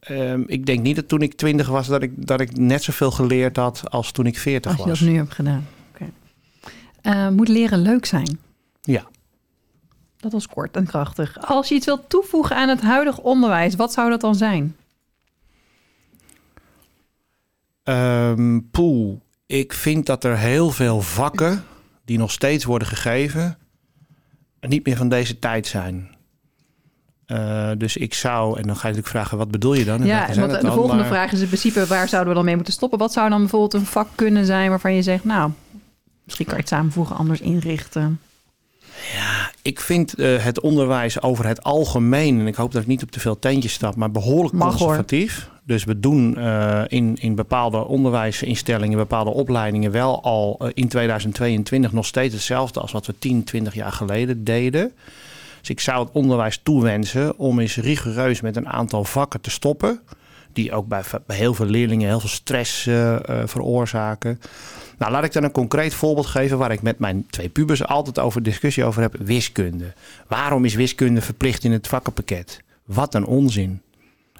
Ehm, 0.00 0.42
ik 0.46 0.66
denk 0.66 0.82
niet 0.82 0.96
dat 0.96 1.08
toen 1.08 1.22
ik 1.22 1.34
20 1.34 1.68
was 1.68 1.86
dat 1.86 2.02
ik, 2.02 2.26
dat 2.26 2.40
ik 2.40 2.56
net 2.56 2.82
zoveel 2.82 3.10
geleerd 3.10 3.56
had 3.56 3.90
als 3.90 4.12
toen 4.12 4.26
ik 4.26 4.38
40 4.38 4.70
Als 4.72 4.80
je 4.82 4.88
was. 4.88 4.98
dat 4.98 5.08
nu 5.08 5.16
hebt 5.16 5.32
gedaan. 5.34 5.66
Eh, 7.02 7.28
moet 7.28 7.48
leren 7.48 7.78
leuk 7.78 8.04
zijn? 8.06 8.38
Ja. 8.82 9.06
Dat 10.24 10.32
was 10.32 10.48
kort 10.48 10.76
en 10.76 10.86
krachtig. 10.86 11.36
Als 11.48 11.68
je 11.68 11.74
iets 11.74 11.86
wilt 11.86 12.08
toevoegen 12.08 12.56
aan 12.56 12.68
het 12.68 12.80
huidige 12.80 13.22
onderwijs, 13.22 13.74
wat 13.74 13.92
zou 13.92 14.10
dat 14.10 14.20
dan 14.20 14.34
zijn? 14.34 14.76
Ehm 17.82 18.60
poeh, 18.70 19.16
ik 19.46 19.72
vind 19.72 20.06
dat 20.06 20.24
er 20.24 20.38
heel 20.38 20.70
veel 20.70 21.00
vakken 21.00 21.64
die 22.04 22.18
nog 22.18 22.30
steeds 22.30 22.64
worden 22.64 22.88
gegeven, 22.88 23.58
niet 24.60 24.86
meer 24.86 24.96
van 24.96 25.08
deze 25.08 25.38
tijd 25.38 25.66
zijn. 25.66 26.12
Eh, 27.26 27.70
dus 27.78 27.96
ik 27.96 28.14
zou, 28.14 28.58
en 28.58 28.66
dan 28.66 28.76
ga 28.76 28.88
je 28.88 28.94
natuurlijk 28.94 29.06
vragen, 29.08 29.38
wat 29.38 29.50
bedoel 29.50 29.74
je 29.74 29.84
dan? 29.84 30.00
En 30.00 30.06
Ja, 30.06 30.26
het 30.26 30.34
de 30.34 30.58
dan? 30.60 30.72
volgende 30.72 31.02
Maar- 31.02 31.10
vraag 31.12 31.32
is 31.32 31.40
in 31.40 31.46
principe, 31.46 31.86
waar 31.86 32.08
zouden 32.08 32.28
we 32.28 32.34
dan 32.34 32.44
mee 32.44 32.54
moeten 32.56 32.72
stoppen? 32.72 32.98
Wat 32.98 33.12
zou 33.12 33.28
dan 33.28 33.38
bijvoorbeeld 33.40 33.74
een 33.74 33.86
vak 33.86 34.08
kunnen 34.14 34.46
zijn 34.46 34.68
waarvan 34.70 34.94
je 34.94 35.02
zegt, 35.02 35.24
nou, 35.24 35.50
misschien 36.24 36.46
kan 36.46 36.54
je 36.54 36.60
het 36.60 36.70
samenvoegen, 36.70 37.16
anders 37.16 37.40
inrichten. 37.40 38.20
Ik 39.62 39.80
vind 39.80 40.14
eh, 40.14 40.44
het 40.44 40.60
onderwijs 40.60 41.22
over 41.22 41.46
het 41.46 41.62
algemeen, 41.62 42.40
en 42.40 42.46
ik 42.46 42.54
hoop 42.54 42.72
dat 42.72 42.82
ik 42.82 42.88
niet 42.88 43.02
op 43.02 43.10
te 43.10 43.20
veel 43.20 43.38
tentjes 43.38 43.72
stap, 43.72 43.96
maar 43.96 44.10
behoorlijk 44.10 44.54
Mag, 44.54 44.68
hoor. 44.68 44.78
conservatief. 44.78 45.48
Dus 45.66 45.84
we 45.84 46.00
doen 46.00 46.36
eh, 46.36 46.82
in, 46.88 47.16
in 47.20 47.34
bepaalde 47.34 47.84
onderwijsinstellingen, 47.84 48.98
bepaalde 48.98 49.30
opleidingen 49.30 49.90
wel 49.90 50.22
al 50.22 50.56
eh, 50.58 50.68
in 50.74 50.88
2022 50.88 51.92
nog 51.92 52.06
steeds 52.06 52.34
hetzelfde 52.34 52.80
als 52.80 52.92
wat 52.92 53.06
we 53.06 53.14
10, 53.18 53.44
20 53.44 53.74
jaar 53.74 53.92
geleden 53.92 54.44
deden. 54.44 54.92
Dus 55.60 55.70
ik 55.70 55.80
zou 55.80 56.04
het 56.04 56.14
onderwijs 56.14 56.60
toewensen 56.62 57.38
om 57.38 57.58
eens 57.58 57.76
rigoureus 57.76 58.40
met 58.40 58.56
een 58.56 58.68
aantal 58.68 59.04
vakken 59.04 59.40
te 59.40 59.50
stoppen. 59.50 60.00
Die 60.54 60.72
ook 60.72 60.88
bij, 60.88 61.02
bij 61.26 61.36
heel 61.36 61.54
veel 61.54 61.66
leerlingen 61.66 62.08
heel 62.08 62.20
veel 62.20 62.28
stress 62.28 62.86
eh, 62.86 63.14
eh, 63.14 63.48
veroorzaken. 63.48 64.40
Nou, 64.98 65.12
laat 65.12 65.24
ik 65.24 65.32
dan 65.32 65.44
een 65.44 65.52
concreet 65.52 65.94
voorbeeld 65.94 66.26
geven 66.26 66.58
waar 66.58 66.72
ik 66.72 66.82
met 66.82 66.98
mijn 66.98 67.26
twee 67.30 67.48
pubers 67.48 67.84
altijd 67.84 68.18
over 68.18 68.42
discussie 68.42 68.84
over 68.84 69.02
heb. 69.02 69.16
Wiskunde. 69.18 69.92
Waarom 70.28 70.64
is 70.64 70.74
wiskunde 70.74 71.20
verplicht 71.20 71.64
in 71.64 71.72
het 71.72 71.88
vakkenpakket? 71.88 72.62
Wat 72.84 73.14
een 73.14 73.26
onzin. 73.26 73.80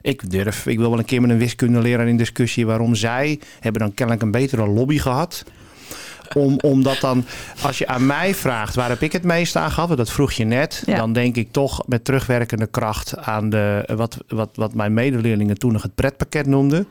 Ik 0.00 0.30
durf, 0.30 0.66
ik 0.66 0.78
wil 0.78 0.90
wel 0.90 0.98
een 0.98 1.04
keer 1.04 1.20
met 1.20 1.30
een 1.30 1.38
wiskundeleraar 1.38 2.08
in 2.08 2.16
discussie 2.16 2.66
waarom 2.66 2.94
zij 2.94 3.40
hebben 3.60 3.80
dan 3.80 3.94
kennelijk 3.94 4.24
een 4.24 4.30
betere 4.30 4.66
lobby 4.66 4.98
gehad. 4.98 5.44
Om, 6.34 6.58
omdat 6.60 7.00
dan, 7.00 7.24
als 7.62 7.78
je 7.78 7.86
aan 7.86 8.06
mij 8.06 8.34
vraagt 8.34 8.74
waar 8.74 8.88
heb 8.88 9.02
ik 9.02 9.12
het 9.12 9.22
meest 9.24 9.56
aan 9.56 9.70
gehad, 9.70 9.96
dat 9.96 10.10
vroeg 10.10 10.32
je 10.32 10.44
net, 10.44 10.82
Ja. 10.86 10.96
dan 10.96 11.12
denk 11.12 11.36
ik 11.36 11.52
toch 11.52 11.82
met 11.86 12.04
terugwerkende 12.04 12.66
kracht 12.66 13.16
aan 13.16 13.50
de, 13.50 13.88
wat, 13.96 14.16
wat, 14.28 14.50
wat 14.54 14.74
mijn 14.74 14.94
medeleerlingen 14.94 15.58
toen 15.58 15.72
nog 15.72 15.82
het 15.82 15.94
pretpakket 15.94 16.46
noemden. 16.46 16.86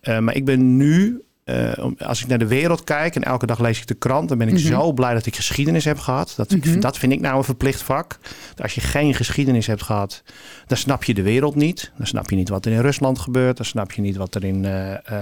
Eh, 0.00 0.18
maar 0.18 0.34
ik 0.34 0.44
ben 0.44 0.76
nu, 0.76 1.22
eh, 1.44 1.72
als 1.98 2.22
ik 2.22 2.26
naar 2.28 2.38
de 2.38 2.46
wereld 2.46 2.84
kijk 2.84 3.14
en 3.16 3.22
elke 3.22 3.46
dag 3.46 3.58
lees 3.58 3.78
ik 3.80 3.86
de 3.86 3.94
krant, 3.94 4.28
dan 4.28 4.38
ben 4.38 4.48
ik 4.48 4.54
Mhm. 4.54 4.66
zo 4.66 4.92
blij 4.92 5.14
dat 5.14 5.26
ik 5.26 5.36
geschiedenis 5.36 5.84
heb 5.84 5.98
gehad. 5.98 6.34
Dat, 6.36 6.52
ik- 6.52 6.64
Mhm. 6.64 6.80
dat 6.80 6.98
vind 6.98 7.12
ik 7.12 7.20
nou 7.20 7.36
een 7.36 7.44
verplicht 7.44 7.82
vak. 7.82 8.18
Als 8.62 8.74
je 8.74 8.80
geen 8.80 9.14
geschiedenis 9.14 9.66
hebt 9.66 9.82
gehad, 9.82 10.22
dan 10.66 10.76
snap 10.76 11.04
je 11.04 11.14
de 11.14 11.22
wereld 11.22 11.54
niet. 11.54 11.92
Dan 11.96 12.06
snap 12.06 12.30
je 12.30 12.36
niet 12.36 12.48
wat 12.48 12.66
er 12.66 12.72
in 12.72 12.80
Rusland 12.80 13.18
gebeurt. 13.18 13.56
Dan 13.56 13.66
snap 13.66 13.92
je 13.92 14.00
niet 14.02 14.16
wat 14.16 14.34
er 14.34 14.44
in, 14.44 14.64
eh, 14.64 15.18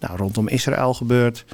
nou, 0.00 0.16
rondom 0.16 0.48
Israël 0.48 0.94
gebeurt. 0.94 1.44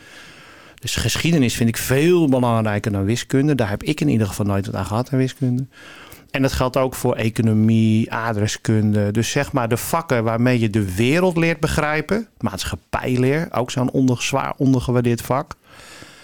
Dus 0.83 0.97
geschiedenis 0.97 1.55
vind 1.55 1.69
ik 1.69 1.77
veel 1.77 2.29
belangrijker 2.29 2.93
dan 2.93 3.05
wiskunde. 3.05 3.55
Daar 3.55 3.69
heb 3.69 3.83
ik 3.83 4.01
in 4.01 4.09
ieder 4.09 4.27
geval 4.27 4.47
nooit 4.47 4.67
wat 4.67 4.75
aan 4.75 4.85
gehad 4.85 5.12
aan 5.12 5.19
wiskunde. 5.19 5.67
En 6.31 6.43
dat 6.43 6.53
geldt 6.53 6.77
ook 6.77 6.95
voor 6.95 7.15
economie, 7.15 8.12
adreskunde. 8.12 9.11
Dus 9.11 9.31
zeg 9.31 9.53
maar 9.53 9.69
de 9.69 9.77
vakken 9.77 10.25
waarmee 10.25 10.61
je 10.61 10.71
de 10.71 10.95
wereld 10.95 11.37
leert 11.37 11.61
begrijpen. 11.61 12.29
Maatschappijleer, 12.39 13.49
ook 13.51 13.71
zo'n 13.71 13.91
onder, 13.91 14.23
zwaar 14.23 14.55
ondergewaardeerd 14.57 15.23
vak. 15.23 15.55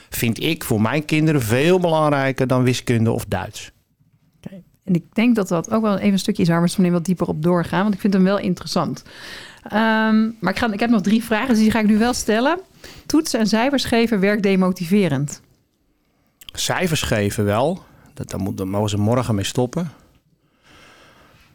Vind 0.09 0.43
ik 0.43 0.65
voor 0.65 0.81
mijn 0.81 1.05
kinderen 1.05 1.43
veel 1.43 1.81
belangrijker 1.81 2.47
dan 2.47 2.62
wiskunde 2.62 3.12
of 3.12 3.25
Duits. 3.25 3.73
En 4.85 4.95
ik 4.95 5.05
denk 5.12 5.35
dat 5.35 5.49
dat 5.49 5.71
ook 5.71 5.83
wel 5.83 5.99
even 5.99 6.12
een 6.12 6.19
stukje 6.19 6.43
is 6.43 6.49
waar 6.49 6.62
we 6.62 6.69
zo 6.69 6.91
wat 6.91 7.05
dieper 7.05 7.29
op 7.29 7.43
doorgaan, 7.43 7.83
want 7.83 7.95
ik 7.95 8.00
vind 8.00 8.12
hem 8.12 8.25
wel 8.25 8.38
interessant. 8.38 9.03
Ehm, 9.62 10.31
maar 10.41 10.53
ik, 10.53 10.59
ga, 10.59 10.73
ik 10.73 10.81
heb 10.81 10.91
nog 10.91 11.03
drie 11.03 11.25
vragen, 11.25 11.49
dus 11.49 11.59
die 11.59 11.71
ga 11.71 11.79
ik 11.79 11.87
nu 11.87 11.99
wel 11.99 12.12
stellen. 12.12 12.59
Toetsen 13.09 13.41
en 13.41 13.47
cijfers 13.47 13.85
geven 13.85 14.21
werkt 14.21 14.43
demotiverend. 14.43 15.41
Cijfers 16.53 17.03
geven 17.03 17.45
wel. 17.45 17.83
Dat, 18.15 18.31
daar, 18.31 18.41
moet, 18.41 18.57
daar 18.57 18.69
mogen 18.69 18.91
ze 18.91 18.99
morgen 18.99 19.35
mee 19.35 19.45
stoppen. 19.45 19.91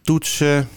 Toetsen. 0.02 0.68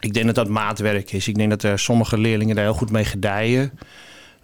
Ik 0.00 0.14
denk 0.14 0.26
dat 0.26 0.34
dat 0.34 0.48
maatwerk 0.48 1.12
is. 1.12 1.28
Ik 1.28 1.34
denk 1.34 1.50
dat 1.50 1.62
er 1.62 1.78
sommige 1.78 2.18
leerlingen 2.18 2.54
daar 2.54 2.64
heel 2.64 2.74
goed 2.74 2.90
mee 2.90 3.04
gedijen. 3.04 3.78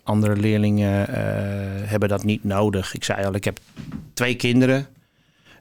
Andere 0.02 0.36
leerlingen 0.36 1.08
eh, 1.08 1.14
hebben 1.88 2.08
dat 2.08 2.24
niet 2.24 2.44
nodig. 2.44 2.94
Ik 2.94 3.04
zei 3.04 3.24
al, 3.24 3.34
ik 3.34 3.44
heb 3.44 3.58
twee 4.14 4.36
kinderen. 4.36 4.86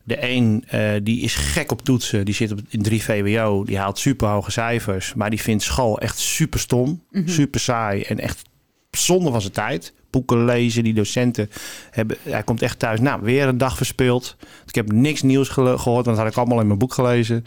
De 0.03 0.29
een 0.29 0.63
eh, 0.67 0.91
die 1.03 1.21
is 1.21 1.35
gek 1.35 1.71
op 1.71 1.81
toetsen, 1.81 2.25
die 2.25 2.33
zit 2.33 2.51
op, 2.51 2.59
in 2.69 2.81
3 2.81 3.03
VWO, 3.03 3.63
die 3.63 3.77
haalt 3.77 3.99
super 3.99 4.27
hoge 4.27 4.51
cijfers, 4.51 5.13
maar 5.13 5.29
die 5.29 5.41
vindt 5.41 5.63
school 5.63 5.99
echt 5.99 6.17
super 6.19 6.59
stom, 6.59 7.03
super 7.25 7.59
saai 7.59 8.01
en 8.01 8.19
echt 8.19 8.43
zonde 8.97 9.31
van 9.31 9.41
zijn 9.41 9.53
tijd. 9.53 9.93
Boeken 10.09 10.45
lezen, 10.45 10.83
die 10.83 10.93
docenten 10.93 11.49
hebben, 11.89 12.17
hij 12.23 12.43
komt 12.43 12.61
echt 12.61 12.79
thuis, 12.79 12.99
nou 12.99 13.21
weer 13.21 13.47
een 13.47 13.57
dag 13.57 13.77
verspeeld. 13.77 14.35
Ik 14.67 14.75
heb 14.75 14.91
niks 14.91 15.21
nieuws 15.21 15.49
gehoord, 15.49 15.85
want 15.85 16.05
dat 16.05 16.17
had 16.17 16.27
ik 16.27 16.37
allemaal 16.37 16.59
in 16.59 16.67
mijn 16.67 16.79
boek 16.79 16.93
gelezen. 16.93 17.45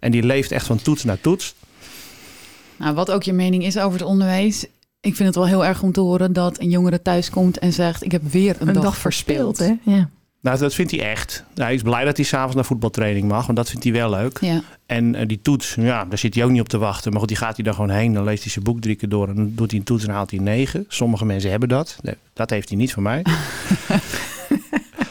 En 0.00 0.10
die 0.10 0.22
leeft 0.22 0.52
echt 0.52 0.66
van 0.66 0.82
toets 0.82 1.04
naar 1.04 1.20
toets. 1.20 1.54
Nou, 2.76 2.94
wat 2.94 3.10
ook 3.10 3.22
je 3.22 3.32
mening 3.32 3.64
is 3.64 3.78
over 3.78 3.98
het 3.98 4.08
onderwijs. 4.08 4.64
Ik 5.00 5.16
vind 5.16 5.28
het 5.28 5.34
wel 5.34 5.46
heel 5.46 5.64
erg 5.64 5.82
om 5.82 5.92
te 5.92 6.00
horen 6.00 6.32
dat 6.32 6.60
een 6.60 6.70
jongere 6.70 7.02
thuis 7.02 7.30
komt 7.30 7.58
en 7.58 7.72
zegt: 7.72 8.04
Ik 8.04 8.12
heb 8.12 8.22
weer 8.22 8.56
een, 8.58 8.72
dag, 8.72 8.96
verspeeld. 8.96 9.58
hè? 9.58 9.74
Ja. 9.82 10.08
Nou, 10.42 10.58
dat 10.58 10.74
vindt 10.74 10.90
hij 10.90 11.00
echt. 11.10 11.44
Hij 11.54 11.74
is 11.74 11.82
blij 11.82 12.04
dat 12.04 12.16
hij 12.16 12.24
s'avonds 12.26 12.54
naar 12.54 12.64
voetbaltraining 12.64 13.28
mag, 13.28 13.46
want 13.46 13.58
dat 13.58 13.68
vindt 13.68 13.84
hij 13.84 13.92
wel 13.92 14.10
leuk. 14.10 14.38
Ja. 14.40 14.60
En 14.86 15.14
eh, 15.14 15.26
die 15.28 15.40
toets, 15.42 15.74
ja, 15.80 16.04
daar 16.04 16.18
zit 16.18 16.34
hij 16.34 16.44
ook 16.44 16.50
niet 16.50 16.60
op 16.60 16.68
te 16.68 16.78
wachten. 16.78 17.10
Maar 17.10 17.20
goed, 17.20 17.28
die 17.28 17.36
gaat 17.38 17.54
hij 17.56 17.64
dan 17.64 17.74
gewoon 17.74 17.90
heen. 17.90 18.12
Dan 18.12 18.24
leest 18.24 18.42
hij 18.42 18.52
zijn 18.52 18.64
boek 18.64 18.80
drie 18.80 18.94
keer 18.96 19.08
door 19.08 19.28
en 19.28 19.34
dan 19.34 19.52
doet 19.54 19.70
hij 19.70 19.78
een 19.78 19.84
toets 19.84 20.04
en 20.06 20.10
haalt 20.12 20.30
hij 20.30 20.40
negen. 20.40 20.84
Sommige 20.88 21.24
mensen 21.24 21.50
hebben 21.50 21.68
dat. 21.68 21.96
Nee, 22.02 22.14
dat 22.32 22.50
heeft 22.50 22.68
hij 22.68 22.78
niet 22.78 22.92
van 22.92 23.02
mij. 23.02 23.22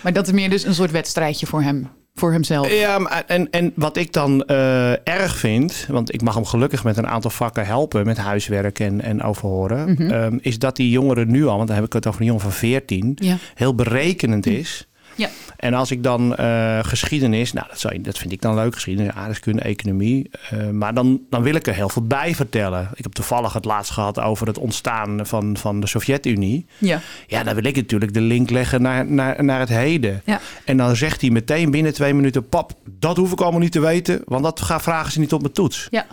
Maar 0.04 0.14
dat 0.14 0.28
is 0.28 0.34
meer 0.34 0.50
dus 0.50 0.64
een 0.66 0.74
soort 0.74 0.92
wedstrijdje 0.92 1.46
voor 1.46 1.62
hem, 1.62 1.88
voor 2.16 2.32
hemzelf. 2.32 2.72
Ja, 2.80 3.00
maar 3.00 3.24
en, 3.28 3.50
en 3.52 3.72
wat 3.76 3.98
ik 3.98 4.14
dan 4.14 4.44
eh, 4.46 4.92
erg 5.08 5.38
vind, 5.38 5.86
want 5.90 6.14
ik 6.14 6.22
mag 6.22 6.36
hem 6.36 6.46
gelukkig 6.46 6.84
met 6.84 6.98
een 6.98 7.08
aantal 7.08 7.32
vakken 7.32 7.66
helpen 7.66 8.06
met 8.06 8.18
huiswerk 8.18 8.80
en, 8.80 9.02
en 9.02 9.24
overhoren, 9.24 9.92
Mhm. 9.92 10.12
ehm, 10.12 10.38
is 10.42 10.60
dat 10.60 10.76
die 10.76 10.90
jongeren 10.90 11.32
nu 11.32 11.46
al, 11.48 11.56
want 11.56 11.68
dan 11.68 11.76
heb 11.78 11.86
ik 11.86 11.94
het 11.94 12.08
over 12.08 12.20
een 12.20 12.26
jongen 12.28 12.42
van 12.42 12.52
14, 12.52 13.18
Ja. 13.22 13.38
heel 13.56 13.76
berekenend 13.76 14.46
is. 14.46 14.88
Ja. 15.20 15.30
En 15.58 15.74
als 15.74 15.92
ik 15.92 16.04
dan 16.04 16.36
eh, 16.36 16.80
geschiedenis, 16.82 17.54
nou 17.54 17.68
dat, 17.70 17.80
zou, 17.80 17.94
je- 17.94 18.02
dat 18.02 18.18
vind 18.18 18.32
ik 18.32 18.42
dan 18.42 18.56
leuk, 18.56 18.74
geschiedenis, 18.74 19.12
aardrijkskunde, 19.14 19.62
economie. 19.62 20.30
eh, 20.50 20.70
maar 20.70 20.94
dan, 20.94 21.22
dan 21.30 21.42
wil 21.44 21.56
ik 21.56 21.68
er 21.68 21.74
heel 21.74 21.90
veel 21.90 22.08
bij 22.08 22.36
vertellen. 22.36 22.90
Ik 22.94 23.04
heb 23.04 23.12
toevallig 23.14 23.54
het 23.54 23.66
laatst 23.66 23.92
gehad 23.92 24.20
over 24.20 24.48
het 24.48 24.58
ontstaan 24.58 25.20
van, 25.28 25.58
van 25.58 25.80
de 25.80 25.88
Sovjet-Unie. 25.88 26.66
Ja. 26.78 27.02
Ja, 27.28 27.44
dan 27.44 27.56
wil 27.56 27.66
ik 27.66 27.76
natuurlijk 27.76 28.14
de 28.14 28.22
link 28.22 28.50
leggen 28.50 28.82
naar, 28.82 29.06
naar, 29.06 29.44
naar 29.44 29.60
het 29.60 29.70
heden. 29.70 30.22
Ja. 30.26 30.40
En 30.66 30.78
dan 30.78 30.96
zegt 30.96 31.22
hij 31.22 31.30
meteen 31.30 31.72
binnen 31.72 31.94
twee 31.94 32.14
minuten: 32.14 32.50
Pap, 32.50 32.72
dat 33.00 33.18
hoef 33.18 33.32
ik 33.32 33.42
allemaal 33.42 33.60
niet 33.60 33.72
te 33.72 33.80
weten, 33.80 34.22
want 34.26 34.44
dat 34.44 34.62
gaan 34.62 34.82
vragen 34.82 35.12
ze 35.12 35.20
niet 35.20 35.34
op 35.34 35.42
mijn 35.42 35.54
toets. 35.54 35.88
Ja. 35.92 36.06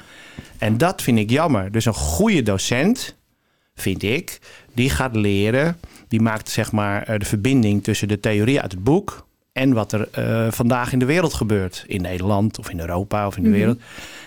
En 0.58 0.78
dat 0.78 1.02
vind 1.02 1.18
ik 1.18 1.30
jammer. 1.30 1.72
Dus 1.72 1.84
een 1.84 1.94
goede 1.94 2.42
docent, 2.42 3.14
vind 3.74 4.02
ik, 4.02 4.38
die 4.74 4.90
gaat 4.90 5.16
leren, 5.16 5.78
die 6.08 6.20
maakt 6.20 6.48
zeg 6.50 6.72
maar 6.72 7.02
eh, 7.02 7.18
de 7.18 7.24
verbinding 7.24 7.82
tussen 7.84 8.08
de 8.08 8.20
theorie 8.20 8.60
uit 8.60 8.72
het 8.72 8.84
boek 8.84 9.26
en 9.52 9.72
wat 9.72 9.92
er 9.92 10.08
eh, 10.10 10.46
vandaag 10.52 10.92
in 10.92 10.98
de 10.98 11.04
wereld 11.04 11.34
gebeurt. 11.34 11.84
In 11.86 12.02
Nederland 12.02 12.58
of 12.58 12.70
in 12.70 12.80
Europa 12.80 13.26
of 13.26 13.36
in 13.36 13.42
de 13.42 13.48
Mhm. 13.48 13.58
wereld. 13.58 13.78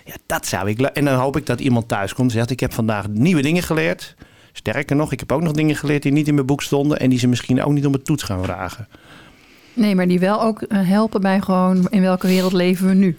Ja, 0.05 0.13
dat 0.25 0.45
zou 0.45 0.69
ik. 0.69 0.79
En 0.81 1.05
dan 1.05 1.15
hoop 1.19 1.37
ik 1.37 1.45
dat 1.45 1.59
iemand 1.59 1.87
thuis 1.87 2.13
komt 2.13 2.27
en 2.31 2.37
zegt: 2.37 2.49
Ik 2.51 2.59
heb 2.59 2.73
vandaag 2.73 3.07
nieuwe 3.07 3.41
dingen 3.41 3.63
geleerd. 3.63 4.15
Sterker 4.53 4.95
nog, 4.95 5.11
ik 5.11 5.19
heb 5.19 5.31
ook 5.31 5.41
nog 5.41 5.51
dingen 5.51 5.75
geleerd 5.75 6.03
die 6.03 6.11
niet 6.11 6.27
in 6.27 6.33
mijn 6.33 6.45
boek 6.45 6.61
stonden 6.61 6.99
en 6.99 7.09
die 7.09 7.19
ze 7.19 7.27
misschien 7.27 7.63
ook 7.63 7.71
niet 7.73 7.85
om 7.85 7.93
het 7.93 8.05
toets 8.05 8.23
gaan 8.23 8.43
vragen. 8.43 8.87
Nee, 9.73 9.95
maar 9.95 10.07
die 10.07 10.19
wel 10.19 10.41
ook 10.41 10.61
eh, 10.61 10.87
helpen 10.87 11.21
bij 11.21 11.41
gewoon 11.41 11.87
in 11.89 12.01
welke 12.01 12.27
wereld 12.27 12.53
leven 12.53 12.87
we 12.87 12.93
nu. 12.93 13.17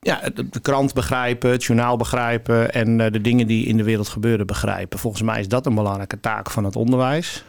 Ja, 0.00 0.20
de, 0.34 0.48
de 0.48 0.60
krant 0.60 0.94
begrijpen, 0.94 1.50
het 1.50 1.64
journaal 1.64 1.96
begrijpen 1.96 2.72
en 2.72 2.96
de 2.96 3.20
dingen 3.20 3.46
die 3.46 3.66
in 3.66 3.76
de 3.76 3.82
wereld 3.82 4.08
gebeuren 4.08 4.46
begrijpen. 4.46 4.98
Volgens 4.98 5.22
mij 5.22 5.40
is 5.40 5.48
dat 5.48 5.66
een 5.66 5.74
belangrijke 5.74 6.20
taak 6.20 6.50
van 6.50 6.64
het 6.64 6.76
onderwijs. 6.76 7.44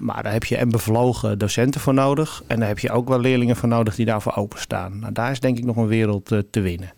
Maar 0.00 0.22
daar 0.22 0.32
heb 0.32 0.44
je 0.44 0.56
en 0.56 0.68
bevlogen 0.68 1.38
docenten 1.38 1.80
voor 1.80 1.94
nodig. 1.94 2.42
En 2.46 2.58
daar 2.58 2.68
heb 2.68 2.78
je 2.78 2.90
ook 2.90 3.08
wel 3.08 3.20
leerlingen 3.20 3.56
voor 3.56 3.68
nodig 3.68 3.94
die 3.94 4.06
daarvoor 4.06 4.34
openstaan. 4.34 4.98
Nou, 4.98 5.12
daar 5.12 5.30
is 5.30 5.40
denk 5.40 5.58
ik 5.58 5.64
nog 5.64 5.76
een 5.76 5.86
wereld 5.86 6.32
eh, 6.32 6.38
te 6.50 6.60
winnen. 6.60 6.92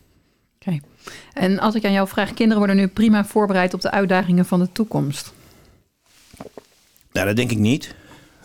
Oké. 0.59 0.79
En 1.33 1.59
als 1.59 1.75
ik 1.75 1.85
aan 1.85 1.93
jou 1.93 2.09
vraag, 2.09 2.35
kinderen 2.35 2.59
worden 2.59 2.77
nu 2.77 2.87
prima 2.87 3.25
voorbereid 3.25 3.75
op 3.75 3.81
de 3.81 3.91
uitdagingen 3.91 4.45
van 4.45 4.59
de 4.59 4.73
toekomst. 4.73 5.33
Nou, 7.13 7.27
dat 7.27 7.37
denk 7.37 7.51
ik 7.51 7.59
niet. 7.59 7.95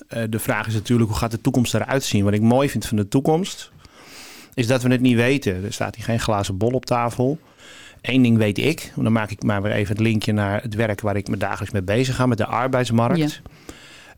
Eh, 0.08 0.24
de 0.30 0.40
vraag 0.40 0.68
is 0.68 0.74
natuurlijk 0.74 1.10
hoe 1.10 1.20
gaat 1.20 1.32
de 1.32 1.42
toekomst 1.42 1.74
eruit 1.74 2.04
zien. 2.04 2.24
Wat 2.24 2.34
ik 2.34 2.42
mooi 2.42 2.70
vind 2.70 2.86
van 2.86 2.98
de 2.98 3.08
toekomst 3.08 3.72
is 4.54 4.68
dat 4.68 4.82
we 4.82 4.90
het 4.90 5.02
niet 5.02 5.16
weten. 5.16 5.64
Er 5.64 5.74
staat 5.74 5.96
hier 5.96 6.06
geen 6.06 6.20
glazen 6.20 6.58
bol 6.58 6.72
op 6.72 6.86
tafel. 6.86 7.40
Eén 8.02 8.22
ding 8.22 8.38
weet 8.38 8.58
ik, 8.58 8.92
dan 8.96 9.12
maak 9.12 9.32
ik 9.32 9.44
maar 9.44 9.62
weer 9.62 9.72
even 9.72 9.96
het 9.96 10.04
linkje 10.04 10.34
naar 10.34 10.62
het 10.62 10.74
werk 10.74 11.02
waar 11.02 11.16
ik 11.16 11.28
me 11.28 11.38
dagelijks 11.38 11.74
mee 11.74 11.82
bezig 11.82 12.16
ga 12.16 12.26
met 12.26 12.38
de 12.38 12.46
arbeidsmarkt. 12.46 13.42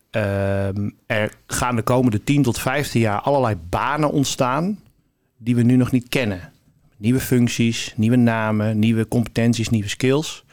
Ehm, 0.10 0.89
er 1.06 1.34
gaan 1.48 1.75
de 1.75 1.82
komende 1.82 2.24
10 2.24 2.44
tot 2.44 2.60
15 2.60 3.01
jaar 3.01 3.22
allerlei 3.22 3.56
banen 3.70 4.12
ontstaan 4.12 4.80
die 5.38 5.56
we 5.56 5.62
nu 5.62 5.75
nog 5.75 5.92
niet 5.92 6.10
kennen. 6.10 6.51
Nieuwe 6.98 7.20
functies, 7.20 7.94
nieuwe 7.96 8.16
namen, 8.16 8.80
nieuwe 8.80 9.08
competenties, 9.08 9.70
nieuwe 9.70 9.88
skills. 9.88 10.44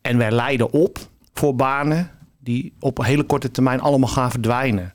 En 0.00 0.18
wij 0.18 0.30
leiden 0.30 0.72
op 0.72 0.98
voor 1.34 1.56
banen 1.56 2.10
die 2.38 2.72
op 2.78 2.98
een 2.98 3.04
hele 3.04 3.22
korte 3.22 3.50
termijn 3.50 3.80
allemaal 3.80 4.08
gaan 4.08 4.30
verdwijnen. 4.30 4.94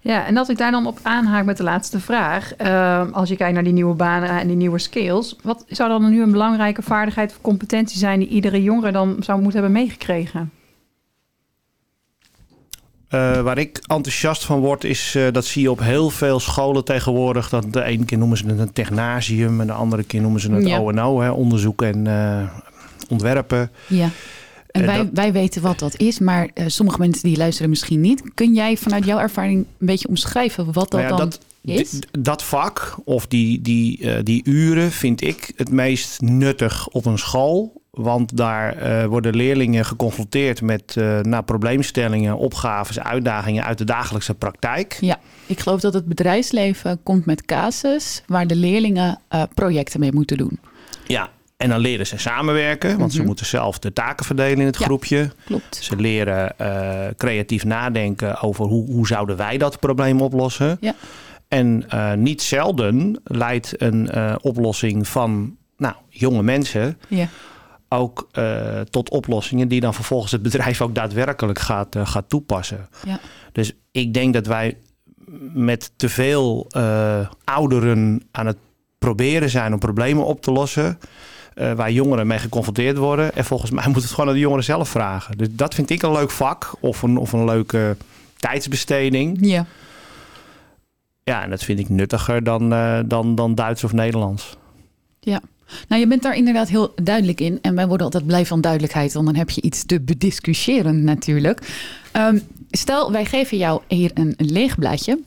Ja, 0.00 0.26
en 0.26 0.36
als 0.36 0.48
ik 0.48 0.58
daar 0.58 0.70
dan 0.70 0.86
op 0.86 0.98
aanhaak 1.02 1.44
met 1.44 1.56
de 1.56 1.62
laatste 1.62 2.00
vraag. 2.00 2.54
eh, 2.54 3.12
als 3.12 3.28
je 3.28 3.36
kijkt 3.36 3.54
naar 3.54 3.64
die 3.64 3.72
nieuwe 3.72 3.94
banen 3.94 4.28
en 4.28 4.46
die 4.46 4.56
nieuwe 4.56 4.78
skills. 4.78 5.36
Wat 5.42 5.64
zou 5.68 5.88
dan 5.88 6.10
nu 6.10 6.22
een 6.22 6.30
belangrijke 6.30 6.82
vaardigheid 6.82 7.30
of 7.30 7.40
competentie 7.40 7.98
zijn 7.98 8.18
die 8.18 8.28
iedere 8.28 8.62
jongere 8.62 8.92
dan 8.92 9.16
zou 9.20 9.40
moeten 9.42 9.60
hebben 9.60 9.80
meegekregen? 9.82 10.50
Eh, 13.12 13.40
waar 13.40 13.58
ik 13.58 13.80
enthousiast 13.86 14.44
van 14.44 14.60
word, 14.60 14.84
is 14.84 15.14
eh, 15.14 15.26
dat 15.32 15.44
zie 15.44 15.62
je 15.62 15.70
op 15.70 15.80
heel 15.80 16.10
veel 16.10 16.40
scholen 16.40 16.84
tegenwoordig. 16.84 17.48
Dat 17.48 17.72
de 17.72 17.82
ene 17.82 18.04
keer 18.04 18.18
noemen 18.18 18.36
ze 18.38 18.46
het 18.46 18.58
een 18.58 18.72
technasium 18.72 19.60
en 19.60 19.66
de 19.66 19.72
andere 19.72 20.02
keer 20.02 20.20
noemen 20.20 20.40
ze 20.40 20.52
het 20.52 20.66
Ja. 20.66 20.78
O&O, 20.78 21.20
hè, 21.20 21.30
onderzoek 21.30 21.82
en 21.82 22.06
eh, 22.06 22.42
ontwerpen. 23.08 23.70
Ja. 23.88 24.08
En 24.70 24.86
wij, 24.86 24.96
dat- 24.96 25.08
wij 25.12 25.32
weten 25.32 25.62
wat 25.62 25.78
dat 25.78 25.96
is, 25.98 26.18
maar 26.18 26.48
sommige 26.66 26.98
mensen 26.98 27.22
die 27.28 27.36
luisteren 27.36 27.70
misschien 27.70 28.00
niet. 28.00 28.22
Kun 28.34 28.52
jij 28.54 28.76
vanuit 28.76 29.04
jouw 29.04 29.18
ervaring 29.18 29.58
een 29.78 29.86
beetje 29.86 30.08
omschrijven 30.08 30.64
wat 30.64 30.74
dat 30.74 30.90
Nou 30.90 31.02
ja, 31.02 31.08
dan 31.08 31.18
dat, 31.18 31.40
is? 31.64 31.98
dat 32.18 32.42
vak 32.42 32.96
of 33.04 33.26
die, 33.26 33.60
die, 33.60 34.22
die 34.22 34.42
uren 34.44 34.90
vind 34.90 35.22
ik 35.22 35.52
het 35.56 35.70
meest 35.70 36.20
nuttig 36.20 36.88
op 36.88 37.06
een 37.06 37.18
school. 37.18 37.81
Want 37.98 38.36
daar 38.36 38.76
eh, 38.76 39.04
worden 39.06 39.34
leerlingen 39.36 39.84
geconfronteerd 39.84 40.62
met 40.62 40.94
nou, 41.22 41.42
probleemstellingen, 41.42 42.36
opgaves, 42.36 43.00
uitdagingen 43.00 43.64
uit 43.64 43.78
de 43.78 43.84
dagelijkse 43.84 44.34
praktijk. 44.34 44.98
Ja, 45.00 45.18
ik 45.46 45.60
geloof 45.60 45.80
dat 45.80 45.94
het 45.94 46.06
bedrijfsleven 46.06 47.02
komt 47.02 47.26
met 47.26 47.44
casus 47.44 48.22
waar 48.26 48.46
de 48.46 48.56
leerlingen 48.56 49.18
eh, 49.28 49.42
projecten 49.54 50.00
mee 50.00 50.12
moeten 50.12 50.36
doen. 50.36 50.60
Ja, 51.06 51.30
en 51.56 51.68
dan 51.68 51.78
leren 51.80 52.06
ze 52.06 52.18
samenwerken, 52.18 52.98
want 52.98 53.10
ze 53.12 53.18
Mhm. 53.18 53.26
moeten 53.26 53.46
zelf 53.46 53.78
de 53.78 53.92
taken 53.92 54.24
verdelen 54.24 54.58
in 54.58 54.66
het 54.66 54.78
Ja. 54.78 54.84
groepje. 54.84 55.30
Klopt. 55.44 55.76
Ze 55.76 55.96
leren 55.96 56.54
creatief 57.16 57.64
nadenken 57.64 58.40
over 58.40 58.64
hoe, 58.64 58.90
hoe 58.90 59.06
zouden 59.06 59.36
wij 59.36 59.58
dat 59.58 59.78
probleem 59.80 60.20
oplossen. 60.20 60.76
Ja. 60.80 60.94
En 61.48 61.84
niet 62.22 62.42
zelden 62.42 63.20
leidt 63.24 63.82
een 63.82 64.10
oplossing 64.42 65.08
van 65.08 65.56
nou, 65.76 65.94
jonge 66.08 66.42
mensen 66.42 66.98
Ja. 67.08 67.28
Ook 67.92 68.28
eh, 68.32 68.80
tot 68.80 69.10
oplossingen 69.10 69.68
die 69.68 69.80
dan 69.80 69.94
vervolgens 69.94 70.32
het 70.32 70.42
bedrijf 70.42 70.80
ook 70.80 70.94
daadwerkelijk 70.94 71.58
gaat, 71.58 71.96
eh, 71.96 72.06
gaat 72.06 72.28
toepassen. 72.28 72.88
Ja. 73.06 73.20
Dus 73.52 73.72
ik 73.90 74.14
denk 74.14 74.34
dat 74.34 74.46
wij 74.46 74.76
met 75.52 75.92
te 75.96 76.08
veel 76.08 76.66
eh, 76.70 77.28
ouderen 77.44 78.22
aan 78.30 78.46
het 78.46 78.56
proberen 78.98 79.50
zijn 79.50 79.72
om 79.72 79.78
problemen 79.78 80.24
op 80.24 80.42
te 80.42 80.52
lossen. 80.52 80.98
waar 81.54 81.92
jongeren 81.92 82.26
mee 82.26 82.38
geconfronteerd 82.38 82.96
worden. 82.96 83.34
En 83.34 83.44
volgens 83.44 83.70
mij 83.70 83.88
moet 83.92 84.02
het 84.02 84.10
gewoon 84.10 84.28
aan 84.28 84.34
de 84.34 84.40
jongeren 84.40 84.64
zelf 84.64 84.88
vragen. 84.88 85.38
Dus 85.38 85.48
dat 85.50 85.74
vind 85.74 85.90
ik 85.90 86.02
een 86.02 86.12
leuk 86.12 86.30
vak 86.30 86.74
of 86.80 87.02
een, 87.02 87.16
of 87.16 87.32
een 87.32 87.44
leuke 87.44 87.96
tijdsbesteding. 88.36 89.38
Ja. 89.40 89.66
Ja, 91.24 91.42
en 91.42 91.50
dat 91.50 91.62
vind 91.62 91.78
ik 91.78 91.88
nuttiger 91.88 92.44
dan, 92.44 92.68
dan, 93.06 93.34
dan 93.34 93.54
Duits 93.54 93.84
of 93.84 93.92
Nederlands. 93.92 94.56
Nou, 95.88 96.00
je 96.00 96.06
bent 96.06 96.22
daar 96.22 96.36
inderdaad 96.36 96.68
heel 96.68 96.92
duidelijk 97.02 97.40
in. 97.40 97.58
En 97.62 97.74
wij 97.74 97.86
worden 97.86 98.06
altijd 98.06 98.26
blij 98.26 98.46
van 98.46 98.60
duidelijkheid, 98.60 99.12
want 99.12 99.26
dan 99.26 99.34
heb 99.34 99.50
je 99.50 99.60
iets 99.60 99.84
te 99.86 100.00
bediscussiëren 100.00 101.04
natuurlijk. 101.04 101.60
Ehm, 102.12 102.38
stel, 102.70 103.12
wij 103.12 103.24
geven 103.24 103.56
jou 103.56 103.82
hier 103.88 104.10
een, 104.14 104.34
leeg 104.36 104.78
blaadje. 104.78 105.18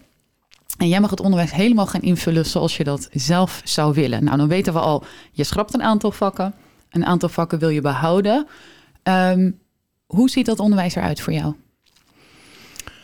En 0.78 0.88
jij 0.88 1.00
mag 1.00 1.10
het 1.10 1.20
onderwijs 1.20 1.52
helemaal 1.52 1.88
gaan 1.88 2.02
invullen 2.02 2.46
zoals 2.46 2.78
je 2.78 2.84
dat 2.84 3.10
zelf 3.12 3.62
zou 3.64 3.94
willen. 3.94 4.24
Nou, 4.24 4.38
dan 4.38 4.48
weten 4.48 4.74
we 4.74 4.80
al, 4.80 5.04
je 5.32 5.44
schrapt 5.44 5.74
een 5.74 5.84
aantal 5.84 6.12
vakken. 6.12 6.54
Een 6.90 7.06
aantal 7.06 7.30
vakken 7.30 7.60
wil 7.60 7.70
je 7.70 7.82
behouden. 7.82 8.48
Ehm, 9.04 9.52
hoe 10.06 10.30
ziet 10.30 10.46
dat 10.46 10.60
onderwijs 10.60 10.96
eruit 10.96 11.22
voor 11.22 11.34
jou? 11.34 11.56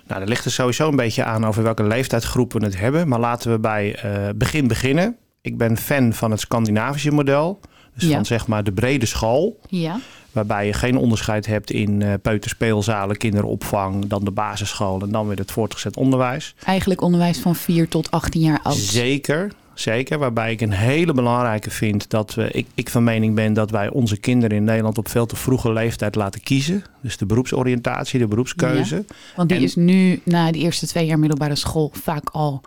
Nou, 0.07 0.19
dat 0.19 0.29
ligt 0.29 0.45
er 0.45 0.51
sowieso 0.51 0.89
een 0.89 0.95
beetje 0.95 1.23
aan 1.23 1.45
over 1.45 1.63
welke 1.63 1.83
leeftijdsgroep 1.83 2.53
we 2.53 2.63
het 2.63 2.79
hebben. 2.79 3.07
Maar 3.07 3.19
laten 3.19 3.51
we 3.51 3.59
bij 3.59 3.95
eh, 3.95 4.29
begin 4.35 4.67
beginnen. 4.67 5.17
Ik 5.43 5.57
ben 5.57 5.77
fan 5.77 6.13
van 6.13 6.31
het 6.31 6.39
Scandinavische 6.39 7.11
model. 7.11 7.59
Dus 7.95 8.03
Ja. 8.09 8.15
van 8.15 8.25
zeg 8.25 8.47
maar 8.47 8.63
de 8.63 8.71
brede 8.71 9.05
school, 9.05 9.59
Ja. 9.67 9.99
waarbij 10.31 10.65
je 10.65 10.73
geen 10.73 10.97
onderscheid 10.97 11.45
hebt 11.45 11.71
in 11.71 12.01
eh 12.01 12.13
peuterspeelzalen, 12.21 13.17
kinderopvang, 13.17 14.05
dan 14.05 14.23
de 14.23 14.31
basisschool 14.31 15.01
en 15.01 15.11
dan 15.11 15.27
weer 15.27 15.37
het 15.37 15.51
voortgezet 15.51 15.97
onderwijs. 15.97 16.55
Eigenlijk 16.63 17.01
onderwijs 17.01 17.39
van 17.39 17.55
4 17.55 17.87
tot 17.87 18.11
18 18.11 18.41
jaar 18.41 18.59
oud. 18.63 18.75
Zeker, 18.75 19.51
zeker. 19.73 20.19
Waarbij 20.19 20.51
ik 20.51 20.61
een 20.61 20.71
hele 20.71 21.13
belangrijke 21.13 21.69
vind 21.69 22.09
dat 22.09 22.33
we, 22.33 22.51
ik, 22.51 22.67
ik 22.75 22.89
van 22.89 23.03
mening 23.03 23.35
ben 23.35 23.53
dat 23.53 23.71
wij 23.71 23.89
onze 23.89 24.17
kinderen 24.17 24.57
in 24.57 24.63
Nederland 24.63 24.97
op 24.97 25.09
veel 25.09 25.25
te 25.25 25.35
vroege 25.35 25.73
leeftijd 25.73 26.15
laten 26.15 26.41
kiezen. 26.41 26.83
Dus 27.01 27.17
de 27.17 27.25
beroepsoriëntatie, 27.25 28.19
de 28.19 28.27
beroepskeuze. 28.27 29.05
Want 29.35 29.49
die 29.49 29.57
En- 29.57 29.63
is 29.63 29.75
nu 29.75 30.21
na 30.23 30.51
de 30.51 30.57
eerste 30.59 30.87
twee 30.87 31.05
jaar 31.05 31.19
middelbare 31.19 31.55
school 31.55 31.91
vaak 31.93 32.29
al 32.29 32.61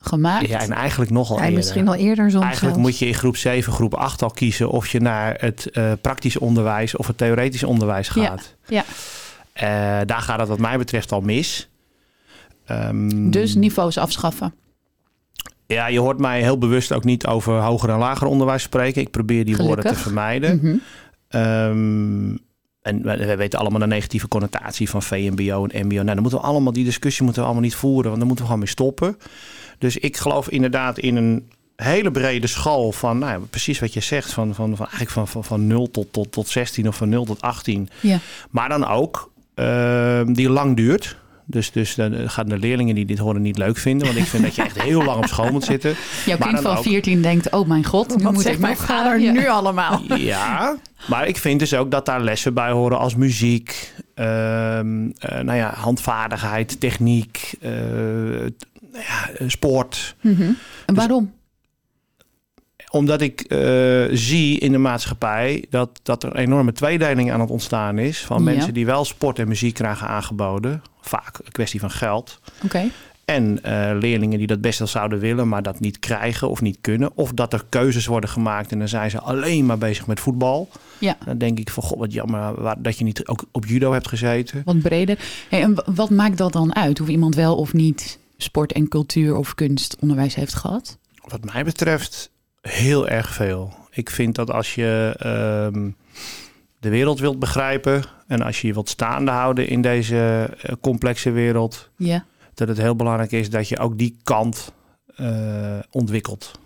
gemaakt. 0.00 0.48
Ja, 0.48 0.60
en 0.60 0.72
eigenlijk 0.72 1.10
nogal 1.10 1.36
Ja, 1.36 1.42
eerder. 1.42 1.56
misschien 1.58 1.88
al 1.88 1.94
eerder 1.94 2.30
soms 2.30 2.44
Eigenlijk 2.44 2.74
zelfs. 2.74 2.88
moet 2.90 2.98
je 2.98 3.06
in 3.06 3.14
groep 3.14 3.36
7, 3.36 3.72
groep 3.72 3.94
8 3.94 4.22
al 4.22 4.30
kiezen 4.30 4.70
of 4.70 4.88
je 4.88 5.00
naar 5.00 5.36
het 5.40 5.70
eh, 5.70 5.92
praktisch 6.00 6.36
onderwijs 6.38 6.96
of 6.96 7.06
het 7.06 7.18
theoretisch 7.18 7.64
onderwijs 7.64 8.08
gaat. 8.08 8.54
ja. 8.68 8.84
Eh, 9.52 9.66
daar 10.06 10.20
gaat 10.20 10.38
het 10.38 10.48
wat 10.48 10.58
mij 10.58 10.78
betreft 10.78 11.12
al 11.12 11.20
mis. 11.20 11.68
Ehm, 12.66 13.30
Dus 13.30 13.54
niveaus 13.54 13.98
afschaffen. 13.98 14.54
Ja, 15.66 15.86
je 15.86 16.00
hoort 16.00 16.18
mij 16.18 16.42
heel 16.42 16.58
bewust 16.58 16.92
ook 16.92 17.04
niet 17.04 17.26
over 17.26 17.52
hoger 17.60 17.88
en 17.90 17.98
lager 17.98 18.26
onderwijs 18.26 18.62
spreken. 18.62 19.02
Ik 19.02 19.10
probeer 19.10 19.44
die 19.44 19.56
woorden 19.56 19.84
te 19.84 19.94
vermijden. 19.94 20.56
Mhm. 20.56 20.76
Ehm, 21.28 22.36
en 22.82 23.02
we, 23.02 23.16
we 23.26 23.36
weten 23.36 23.58
allemaal 23.58 23.80
de 23.80 23.86
negatieve 23.86 24.28
connotatie 24.28 24.90
van 24.90 25.02
VMBO 25.02 25.66
en 25.66 25.86
MBO. 25.86 25.94
Nou, 25.94 26.06
dan 26.06 26.20
moeten 26.22 26.40
we 26.40 26.46
allemaal 26.46 26.72
die 26.72 26.84
discussie 26.84 27.22
moeten 27.24 27.42
we 27.42 27.48
allemaal 27.48 27.66
niet 27.66 27.74
voeren, 27.74 28.04
want 28.06 28.16
dan 28.18 28.26
moeten 28.26 28.44
we 28.44 28.50
gewoon 28.50 28.64
mee 28.64 28.72
stoppen. 28.72 29.16
Dus 29.78 29.96
ik 29.96 30.16
geloof 30.16 30.48
inderdaad 30.48 30.98
in 30.98 31.16
een 31.16 31.50
hele 31.76 32.10
brede 32.10 32.46
school 32.46 32.92
van, 32.92 33.18
nou, 33.18 33.32
ja, 33.32 33.46
precies 33.50 33.78
wat 33.78 33.92
je 33.92 34.00
zegt, 34.00 34.32
van, 34.32 34.54
van, 34.54 34.76
van 34.76 34.86
eigenlijk 34.86 35.10
van, 35.10 35.28
van, 35.28 35.44
van 35.44 35.66
0 35.66 35.90
tot, 35.90 36.12
tot, 36.12 36.32
tot 36.32 36.48
16 36.48 36.88
of 36.88 36.96
van 36.96 37.08
0 37.08 37.24
tot 37.24 37.40
18. 37.42 37.88
Ja. 38.00 38.18
Maar 38.50 38.68
dan 38.68 38.86
ook 38.86 39.30
ehm, 39.54 40.32
die 40.32 40.50
lang 40.50 40.76
duurt. 40.76 41.16
Dus, 41.50 41.70
dus 41.72 41.94
dan 41.94 42.30
gaan 42.30 42.48
de 42.48 42.58
leerlingen 42.58 42.94
die 42.94 43.04
dit 43.04 43.18
horen 43.18 43.42
niet 43.42 43.58
leuk 43.58 43.76
vinden. 43.78 44.06
Want 44.06 44.18
ik 44.18 44.24
vind 44.24 44.42
dat 44.42 44.54
je 44.54 44.62
echt 44.62 44.82
heel 44.82 45.04
lang 45.04 45.18
op 45.18 45.26
school 45.26 45.50
moet 45.52 45.64
zitten. 45.64 45.90
Jouw 46.26 46.38
Maar 46.38 46.48
kind 46.48 46.60
van 46.60 46.76
ook- 46.76 46.82
14 46.82 47.22
denkt, 47.22 47.50
oh 47.50 47.68
mijn 47.68 47.84
god, 47.84 48.16
nu 48.16 48.22
Wat 48.24 48.32
moet 48.32 48.46
ik 48.46 48.58
mijn 48.58 48.76
nog 48.76 48.86
vader. 48.86 49.20
Ja. 49.28 49.32
nu 49.32 49.48
allemaal? 49.48 50.02
Ja, 50.16 50.76
maar 51.08 51.28
ik 51.28 51.36
vind 51.36 51.58
dus 51.58 51.74
ook 51.74 51.90
dat 51.90 52.06
daar 52.06 52.20
lessen 52.20 52.54
bij 52.54 52.70
horen 52.70 52.98
als 52.98 53.14
muziek, 53.14 53.92
ehm, 54.14 55.08
eh, 55.18 55.40
nou 55.40 55.54
ja, 55.58 55.72
handvaardigheid, 55.74 56.80
techniek, 56.80 57.54
eh, 57.60 57.70
nou 58.92 59.04
ja, 59.04 59.30
eh, 59.30 59.48
sport. 59.48 60.16
Mhm. 60.20 60.50
En 60.86 60.94
waarom? 60.94 61.32
Omdat 62.90 63.20
ik 63.20 63.40
eh, 63.40 64.04
zie 64.10 64.58
in 64.58 64.72
de 64.72 64.78
maatschappij 64.78 65.64
dat, 65.70 66.00
dat 66.02 66.22
er 66.22 66.30
een 66.30 66.36
enorme 66.36 66.72
tweedeling 66.72 67.32
aan 67.32 67.40
het 67.40 67.50
ontstaan 67.50 67.98
is. 67.98 68.18
Van 68.20 68.36
Ja. 68.38 68.42
mensen 68.42 68.74
die 68.74 68.86
wel 68.86 69.04
sport 69.04 69.38
en 69.38 69.48
muziek 69.48 69.74
krijgen 69.74 70.08
aangeboden. 70.08 70.82
Vaak 71.00 71.38
een 71.44 71.52
kwestie 71.52 71.80
van 71.80 71.90
geld. 71.90 72.40
Oké. 72.64 72.90
En 73.24 73.62
eh, 73.62 73.90
leerlingen 73.98 74.38
die 74.38 74.46
dat 74.46 74.60
best 74.60 74.78
wel 74.78 74.88
zouden 74.88 75.18
willen, 75.18 75.48
maar 75.48 75.62
dat 75.62 75.80
niet 75.80 75.98
krijgen 75.98 76.50
of 76.50 76.60
niet 76.60 76.78
kunnen. 76.80 77.10
Of 77.14 77.32
dat 77.32 77.52
er 77.52 77.64
keuzes 77.68 78.06
worden 78.06 78.30
gemaakt 78.30 78.72
en 78.72 78.78
dan 78.78 78.88
zijn 78.88 79.10
ze 79.10 79.20
alleen 79.20 79.66
maar 79.66 79.78
bezig 79.78 80.06
met 80.06 80.20
voetbal. 80.20 80.68
Ja. 80.98 81.16
Dan 81.24 81.38
denk 81.38 81.58
ik 81.58 81.70
van, 81.70 81.82
god 81.82 81.98
wat 81.98 82.12
jammer 82.12 82.60
waar- 82.62 82.82
dat 82.82 82.98
je 82.98 83.04
niet 83.04 83.26
ook 83.26 83.44
op 83.52 83.66
judo 83.66 83.92
hebt 83.92 84.08
gezeten. 84.08 84.62
Wat 84.64 84.80
breder. 84.80 85.18
Hey, 85.50 85.62
en 85.62 85.82
wat 85.94 86.10
maakt 86.10 86.38
dat 86.38 86.52
dan 86.52 86.74
uit? 86.74 87.00
Of 87.00 87.08
iemand 87.08 87.34
wel 87.34 87.56
of 87.56 87.72
niet 87.72 88.18
sport 88.42 88.72
en 88.72 88.88
cultuur 88.88 89.36
of 89.36 89.54
kunstonderwijs 89.54 90.34
heeft 90.34 90.54
gehad? 90.54 90.98
Wat 91.24 91.44
mij 91.44 91.64
betreft 91.64 92.30
heel 92.60 93.08
erg 93.08 93.34
veel. 93.34 93.74
Ik 93.90 94.10
vind 94.10 94.34
dat 94.34 94.50
als 94.50 94.74
je 94.74 95.14
ehm, 95.18 95.90
de 96.80 96.88
wereld 96.88 97.20
wilt 97.20 97.38
begrijpen 97.38 98.04
en 98.26 98.42
als 98.42 98.60
je 98.60 98.66
je 98.66 98.72
wilt 98.72 98.88
staande 98.88 99.30
houden 99.30 99.68
in 99.68 99.82
deze 99.82 100.50
eh, 100.62 100.74
complexe 100.80 101.30
wereld, 101.30 101.90
Ja. 101.96 102.24
dat 102.54 102.68
het 102.68 102.78
heel 102.78 102.96
belangrijk 102.96 103.32
is 103.32 103.50
dat 103.50 103.68
je 103.68 103.78
ook 103.78 103.98
die 103.98 104.16
kant 104.22 104.72
eh, 105.16 105.78
ontwikkelt. 105.90 106.58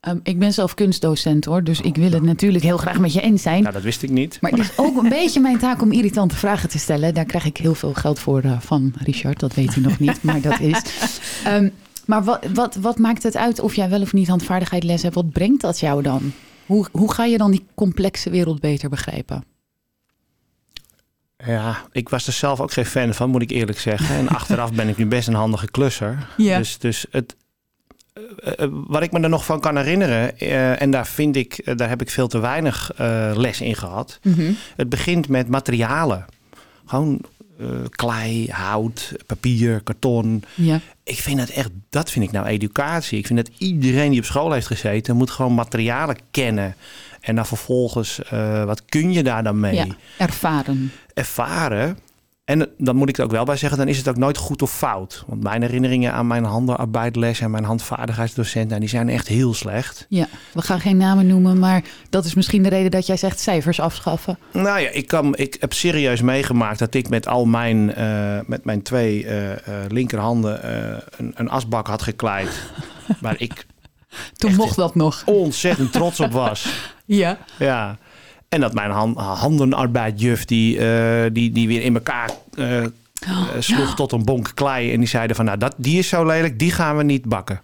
Ehm, 0.00 0.18
ik 0.22 0.38
ben 0.38 0.52
zelf 0.52 0.74
kunstdocent 0.74 1.44
hoor, 1.44 1.64
dus 1.64 1.80
ik 1.80 1.96
wil 1.96 2.10
het 2.10 2.22
natuurlijk 2.22 2.64
heel 2.64 2.76
graag 2.76 2.98
met 2.98 3.12
je 3.12 3.20
eens 3.20 3.42
zijn. 3.42 3.62
Nou, 3.62 3.74
dat 3.74 3.82
wist 3.82 4.02
ik 4.02 4.10
niet. 4.10 4.38
Maar 4.40 4.50
het 4.50 4.60
is 4.60 4.72
ook 4.76 5.02
een 5.02 5.08
beetje 5.08 5.40
mijn 5.40 5.58
taak 5.58 5.82
om 5.82 5.92
irritante 5.92 6.36
vragen 6.36 6.68
te 6.68 6.78
stellen. 6.78 7.14
Daar 7.14 7.24
krijg 7.24 7.44
ik 7.44 7.56
heel 7.56 7.74
veel 7.74 7.94
geld 7.94 8.18
voor 8.18 8.40
eh, 8.40 8.60
van 8.60 8.92
Richard. 8.96 9.40
Dat 9.40 9.54
weet 9.54 9.74
hij 9.74 9.82
nog 9.82 9.98
niet, 9.98 10.22
maar 10.22 10.40
dat 10.40 10.60
is. 10.60 10.82
Ehm, 11.44 11.68
maar 12.06 12.24
wat, 12.24 12.46
wat, 12.54 12.74
wat 12.74 12.98
maakt 12.98 13.22
het 13.22 13.36
uit 13.36 13.60
of 13.60 13.74
jij 13.74 13.88
wel 13.88 14.00
of 14.00 14.12
niet 14.12 14.28
handvaardigheid 14.28 14.84
les 14.84 15.02
hebt? 15.02 15.14
Wat 15.14 15.30
brengt 15.30 15.60
dat 15.60 15.80
jou 15.80 16.02
dan? 16.02 16.32
Hoe, 16.66 16.86
hoe 16.92 17.12
ga 17.12 17.24
je 17.24 17.38
dan 17.38 17.50
die 17.50 17.66
complexe 17.74 18.30
wereld 18.30 18.60
beter 18.60 18.88
begrijpen? 18.88 19.44
Ja, 21.46 21.86
ik 21.92 22.08
was 22.08 22.26
er 22.26 22.32
zelf 22.32 22.60
ook 22.60 22.72
geen 22.72 22.86
fan 22.86 23.14
van, 23.14 23.30
moet 23.30 23.42
ik 23.42 23.50
eerlijk 23.50 23.78
zeggen. 23.78 24.16
En 24.16 24.28
achteraf 24.38 24.72
ben 24.72 24.88
ik 24.88 24.96
nu 24.96 25.06
best 25.06 25.28
een 25.28 25.34
handige 25.34 25.70
klusser. 25.70 26.28
Ja. 26.36 26.58
Dus, 26.58 26.78
dus 26.78 27.06
het, 27.10 27.36
wat 28.70 29.02
ik 29.02 29.12
me 29.12 29.20
er 29.20 29.28
nog 29.28 29.44
van 29.44 29.60
kan 29.60 29.76
herinneren, 29.76 30.38
eh, 30.38 30.82
en 30.82 30.90
daar 30.90 31.06
vind 31.06 31.36
ik, 31.36 31.58
eh, 31.58 31.76
daar 31.76 31.88
heb 31.88 32.00
ik 32.00 32.10
veel 32.10 32.28
te 32.28 32.38
weinig 32.38 32.92
eh, 32.96 33.32
les 33.34 33.60
in 33.60 33.74
gehad. 33.74 34.18
Mhm. 34.22 34.52
Het 34.76 34.88
begint 34.88 35.28
met 35.28 35.48
materialen. 35.48 36.24
Gewoon 36.86 37.20
eh, 37.58 37.66
klei, 37.90 38.48
hout, 38.50 39.12
papier, 39.26 39.80
karton. 39.80 40.42
Ja. 40.54 40.80
Ik 41.04 41.18
vind 41.18 41.38
dat 41.38 41.48
echt, 41.48 41.70
dat 41.90 42.10
vind 42.10 42.24
ik 42.24 42.32
nou 42.32 42.46
educatie. 42.46 43.18
Ik 43.18 43.26
vind 43.26 43.38
dat 43.38 43.54
iedereen 43.58 44.10
die 44.10 44.20
op 44.20 44.24
school 44.26 44.52
heeft 44.52 44.66
gezeten, 44.66 45.16
moet 45.16 45.30
gewoon 45.30 45.54
materialen 45.54 46.16
kennen. 46.30 46.74
En 47.20 47.34
dan 47.34 47.46
vervolgens, 47.46 48.22
eh, 48.22 48.64
wat 48.64 48.84
kun 48.84 49.12
je 49.12 49.22
daar 49.22 49.42
dan 49.42 49.60
mee? 49.60 49.74
ja, 49.74 49.86
ervaren. 50.16 50.92
ervaren. 51.14 51.98
En 52.48 52.68
dan 52.78 52.96
moet 52.96 53.08
ik 53.08 53.18
er 53.18 53.24
ook 53.24 53.30
wel 53.30 53.44
bij 53.44 53.56
zeggen, 53.56 53.78
dan 53.78 53.88
is 53.88 53.96
het 53.96 54.08
ook 54.08 54.16
nooit 54.16 54.36
goed 54.36 54.62
of 54.62 54.72
fout. 54.72 55.24
Want 55.26 55.42
mijn 55.42 55.62
herinneringen 55.62 56.12
aan 56.12 56.26
mijn 56.26 56.44
handenarbeidles 56.44 57.40
en 57.40 57.50
mijn 57.50 57.64
handvaardigheidsdocent, 57.64 58.68
nou, 58.68 58.80
die 58.80 58.88
zijn 58.88 59.08
echt 59.08 59.28
heel 59.28 59.54
slecht. 59.54 60.06
Ja, 60.08 60.26
we 60.52 60.62
gaan 60.62 60.80
geen 60.80 60.96
namen 60.96 61.26
noemen, 61.26 61.58
maar 61.58 61.82
dat 62.10 62.24
is 62.24 62.34
misschien 62.34 62.62
de 62.62 62.68
reden 62.68 62.90
dat 62.90 63.06
jij 63.06 63.16
zegt 63.16 63.40
cijfers 63.40 63.80
afschaffen. 63.80 64.38
Nou 64.52 64.80
ja, 64.80 64.88
ik, 64.88 65.06
kan, 65.06 65.36
ik 65.36 65.56
heb 65.60 65.72
serieus 65.72 66.20
meegemaakt 66.20 66.78
dat 66.78 66.94
ik 66.94 67.08
met 67.08 67.26
al 67.26 67.44
mijn, 67.44 67.94
eh, 67.94 68.38
met 68.46 68.64
mijn 68.64 68.82
twee 68.82 69.26
eh, 69.26 69.52
eh, 69.52 69.58
linkerhanden 69.88 70.68
een, 71.16 71.32
een 71.34 71.48
asbak 71.50 71.86
had 71.86 72.02
gekleid. 72.02 72.48
waar 73.20 73.36
ik 73.38 73.66
Toen 74.36 74.54
mocht 74.54 74.76
dat 74.76 74.94
nog. 74.94 75.22
ontzettend 75.26 75.92
trots 75.92 76.20
op 76.20 76.32
was. 76.32 76.66
Ja. 77.04 77.38
Ja. 77.58 77.98
En 78.48 78.60
dat 78.60 78.74
mijn 78.74 78.90
han, 78.90 79.18
handenarbeidjuf, 79.18 80.44
die, 80.44 80.78
eh, 80.78 81.30
die, 81.32 81.52
die 81.52 81.68
weer 81.68 81.82
in 81.82 81.94
elkaar 81.94 82.30
eh, 82.54 82.84
eh, 82.84 82.90
sloeg 83.58 83.94
tot 83.94 84.12
een 84.12 84.24
bonk 84.24 84.50
klei. 84.54 84.92
En 84.92 84.98
die 84.98 85.08
zeiden 85.08 85.36
van, 85.36 85.44
nou, 85.44 85.58
dat, 85.58 85.74
die 85.76 85.98
is 85.98 86.08
zo 86.08 86.26
lelijk, 86.26 86.58
die 86.58 86.70
gaan 86.70 86.96
we 86.96 87.02
niet 87.02 87.24
bakken. 87.24 87.60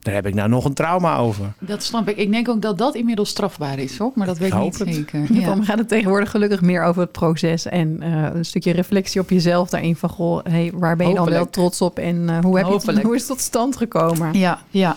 Daar 0.00 0.14
heb 0.14 0.26
ik 0.26 0.34
nou 0.34 0.48
nog 0.48 0.64
een 0.64 0.74
trauma 0.74 1.16
over. 1.16 1.52
Dat 1.58 1.82
snap 1.82 2.08
ik. 2.08 2.16
Ik 2.16 2.30
denk 2.30 2.48
ook 2.48 2.62
dat 2.62 2.78
dat 2.78 2.94
inmiddels 2.94 3.28
strafbaar 3.28 3.78
is, 3.78 3.98
hoor. 3.98 4.12
Maar 4.14 4.26
dat 4.26 4.38
weet 4.38 4.52
ik 4.52 4.58
Ik 4.58 4.62
niet 4.62 4.78
het. 4.78 4.94
zeker. 4.94 5.32
Ja. 5.32 5.46
Dan 5.46 5.64
gaat 5.64 5.78
het 5.78 5.88
tegenwoordig 5.88 6.30
gelukkig 6.30 6.60
meer 6.60 6.82
over 6.82 7.02
het 7.02 7.12
proces 7.12 7.66
en 7.66 8.02
eh, 8.02 8.34
een 8.34 8.44
stukje 8.44 8.72
reflectie 8.72 9.20
op 9.20 9.30
jezelf 9.30 9.68
daarin 9.68 9.96
van 9.96 10.08
goh, 10.08 10.44
hey, 10.44 10.72
waar 10.74 10.96
ben 10.96 11.08
je 11.08 11.14
dan 11.14 11.24
wel 11.24 11.32
Hopelijk. 11.32 11.52
trots 11.52 11.80
op 11.82 11.98
en 11.98 12.28
eh, 12.28 12.38
hoe, 12.38 12.56
heb 12.56 12.66
je 12.66 12.72
het, 12.72 12.82
Hopelijk. 12.82 13.06
hoe 13.06 13.14
is 13.14 13.20
het 13.20 13.30
tot 13.30 13.40
stand 13.40 13.76
gekomen? 13.76 14.38
Ja, 14.38 14.60
ja. 14.70 14.96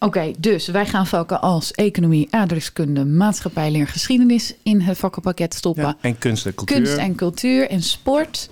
Oké, 0.00 0.30
dus 0.38 0.66
wij 0.68 0.86
gaan 0.86 1.06
vakken 1.06 1.40
als 1.40 1.72
economie, 1.72 2.28
aardrijkskunde, 2.30 3.04
maatschappijleer, 3.04 3.86
geschiedenis 3.88 4.54
in 4.62 4.80
het 4.80 4.98
vakkenpakket 4.98 5.54
stoppen. 5.54 5.82
Ja. 5.84 5.96
En 6.00 6.18
kunst 6.18 6.46
en 6.46 6.54
cultuur. 6.54 6.76
Kunst 6.76 6.96
en 6.96 7.14
cultuur 7.14 7.68
en 7.70 7.82
sport. 7.82 8.50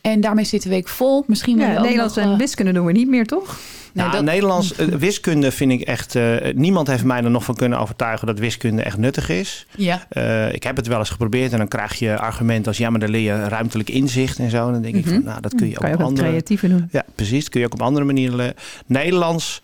En 0.00 0.20
daarmee 0.20 0.44
zit 0.44 0.62
de 0.62 0.68
week 0.68 0.88
vol. 0.88 1.24
Misschien 1.26 1.58
Ja, 1.58 1.80
Nederlands 1.80 2.14
nog, 2.14 2.24
en 2.24 2.30
eh, 2.32 2.38
wiskunde 2.38 2.72
doen 2.72 2.86
we 2.86 2.92
niet 2.92 3.08
meer, 3.08 3.26
toch? 3.26 3.46
nee, 3.92 4.04
Nou, 4.04 4.10
dat- 4.16 4.24
Nederlands 4.24 4.74
eh, 4.76 4.86
wiskunde 4.86 5.50
vind 5.52 5.72
ik 5.72 5.80
echt. 5.80 6.14
eh, 6.14 6.54
niemand 6.54 6.86
heeft 6.86 7.04
mij 7.04 7.22
er 7.22 7.30
nog 7.30 7.44
van 7.44 7.54
kunnen 7.56 7.78
overtuigen 7.78 8.26
dat 8.26 8.38
wiskunde 8.38 8.82
echt 8.82 8.96
nuttig 8.98 9.28
is. 9.28 9.66
Ja, 9.76 10.06
Eh, 10.08 10.52
ik 10.52 10.62
heb 10.62 10.76
het 10.76 10.86
wel 10.86 10.98
eens 10.98 11.10
geprobeerd 11.10 11.52
en 11.52 11.58
dan 11.58 11.68
krijg 11.68 11.94
je 11.94 12.18
argumenten 12.18 12.66
als 12.66 12.78
ja, 12.78 12.90
maar 12.90 13.00
dan 13.00 13.10
leer 13.10 13.20
je 13.36 13.48
ruimtelijk 13.48 13.90
inzicht 13.90 14.38
en 14.38 14.50
zo. 14.50 14.66
En 14.66 14.72
dan 14.72 14.82
denk 14.82 14.94
ik 14.94 15.04
Mhm. 15.04 15.14
van, 15.14 15.24
nou, 15.24 15.40
dat 15.40 15.54
kun 15.54 15.68
je 15.68 15.78
ook 15.80 15.86
je 15.88 15.94
op 15.94 16.02
andere 16.02 16.28
creatiever 16.28 16.68
doen. 16.68 16.88
Ja, 16.92 17.04
precies. 17.14 17.40
Dat 17.40 17.48
kun 17.48 17.60
je 17.60 17.66
ook 17.66 17.72
op 17.74 17.82
andere 17.82 18.04
manieren 18.04 18.36
leren. 18.36 18.54
Nederlands. 18.86 19.62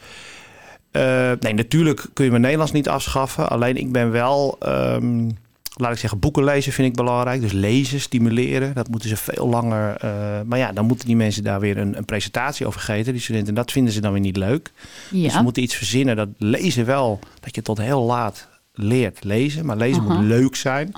Eh, 0.92 1.32
nee, 1.40 1.54
natuurlijk 1.54 2.06
kun 2.12 2.24
je 2.24 2.30
mijn 2.30 2.42
Nederlands 2.42 2.72
niet 2.72 2.88
afschaffen. 2.88 3.48
Alleen 3.48 3.76
ik 3.76 3.92
ben 3.92 4.10
wel, 4.10 4.56
ehm, 4.58 5.30
laat 5.76 5.92
ik 5.92 5.98
zeggen, 5.98 6.18
boeken 6.18 6.44
lezen 6.44 6.72
vind 6.72 6.88
ik 6.88 6.94
belangrijk. 6.94 7.40
Dus 7.40 7.52
lezen, 7.52 8.00
stimuleren. 8.00 8.74
Dat 8.74 8.88
moeten 8.88 9.08
ze 9.08 9.16
veel 9.16 9.48
langer. 9.48 9.96
eh, 9.96 10.10
maar 10.46 10.58
ja, 10.58 10.72
dan 10.72 10.86
moeten 10.86 11.06
die 11.06 11.16
mensen 11.16 11.42
daar 11.44 11.60
weer 11.60 11.78
een, 11.78 11.96
een 11.96 12.04
presentatie 12.04 12.66
over 12.66 12.80
geven. 12.80 13.12
Die 13.12 13.22
studenten, 13.22 13.54
dat 13.54 13.72
vinden 13.72 13.92
ze 13.92 14.00
dan 14.00 14.12
weer 14.12 14.20
niet 14.20 14.36
leuk. 14.36 14.72
Dus 15.10 15.32
ze 15.32 15.42
moeten 15.42 15.62
iets 15.62 15.74
verzinnen. 15.74 16.16
Dat 16.16 16.28
lezen 16.38 16.86
wel, 16.86 17.18
dat 17.40 17.54
je 17.54 17.62
tot 17.62 17.78
heel 17.78 18.02
laat 18.02 18.48
leert 18.74 19.24
lezen. 19.24 19.66
Maar 19.66 19.76
lezen 19.76 20.02
moet 20.02 20.18
leuk 20.18 20.54
zijn. 20.56 20.92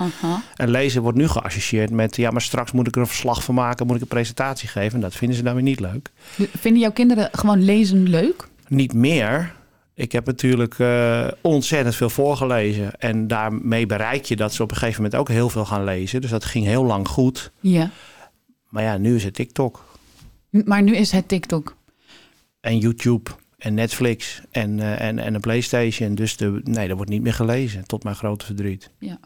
En 0.55 0.69
lezen 0.69 1.01
wordt 1.01 1.17
nu 1.17 1.27
geassocieerd 1.27 1.91
met... 1.91 2.15
ja, 2.15 2.31
maar 2.31 2.41
straks 2.41 2.71
moet 2.71 2.87
ik 2.87 2.95
er 2.95 3.01
een 3.01 3.07
verslag 3.07 3.43
van 3.43 3.55
maken... 3.55 3.85
moet 3.85 3.95
ik 3.95 4.01
een 4.01 4.07
presentatie 4.07 4.69
geven. 4.69 4.93
En 4.93 5.01
dat 5.01 5.15
vinden 5.15 5.37
ze 5.37 5.43
dan 5.43 5.53
weer 5.53 5.63
niet 5.63 5.79
leuk. 5.79 6.11
Vinden 6.57 6.81
jouw 6.81 6.91
kinderen 6.91 7.29
gewoon 7.31 7.63
lezen 7.63 8.09
leuk? 8.09 8.47
Niet 8.67 8.93
meer. 8.93 9.53
Ik 9.95 10.11
heb 10.11 10.25
natuurlijk 10.25 10.79
uh, 10.79 11.27
ontzettend 11.41 11.95
veel 11.95 12.09
voorgelezen. 12.09 12.99
En 12.99 13.27
daarmee 13.27 13.85
bereik 13.85 14.25
je 14.25 14.35
dat 14.35 14.53
ze 14.53 14.63
op 14.63 14.71
een 14.71 14.77
gegeven 14.77 15.01
moment 15.01 15.19
ook 15.19 15.29
heel 15.29 15.49
veel 15.49 15.65
gaan 15.65 15.83
lezen. 15.83 16.21
Dus 16.21 16.29
dat 16.29 16.45
ging 16.45 16.65
heel 16.65 16.85
lang 16.85 17.07
goed. 17.07 17.51
Ja. 17.59 17.89
Maar 18.69 18.83
ja, 18.83 18.97
nu 18.97 19.15
is 19.15 19.23
het 19.23 19.33
TikTok. 19.33 19.85
Maar 20.49 20.81
nu 20.81 20.95
is 20.95 21.11
het 21.11 21.27
TikTok. 21.27 21.75
En 22.61 22.77
YouTube 22.77 23.31
en 23.57 23.73
Netflix 23.73 24.41
en, 24.51 24.77
uh, 24.77 25.01
en, 25.01 25.19
en 25.19 25.33
een 25.33 25.41
PlayStation. 25.41 26.15
Dus 26.15 26.37
de, 26.37 26.61
nee, 26.63 26.89
er 26.89 26.95
wordt 26.95 27.11
niet 27.11 27.21
meer 27.21 27.33
gelezen, 27.33 27.87
tot 27.87 28.03
mijn 28.03 28.15
grote 28.15 28.45
verdriet. 28.45 28.89
Ja. 28.99 29.19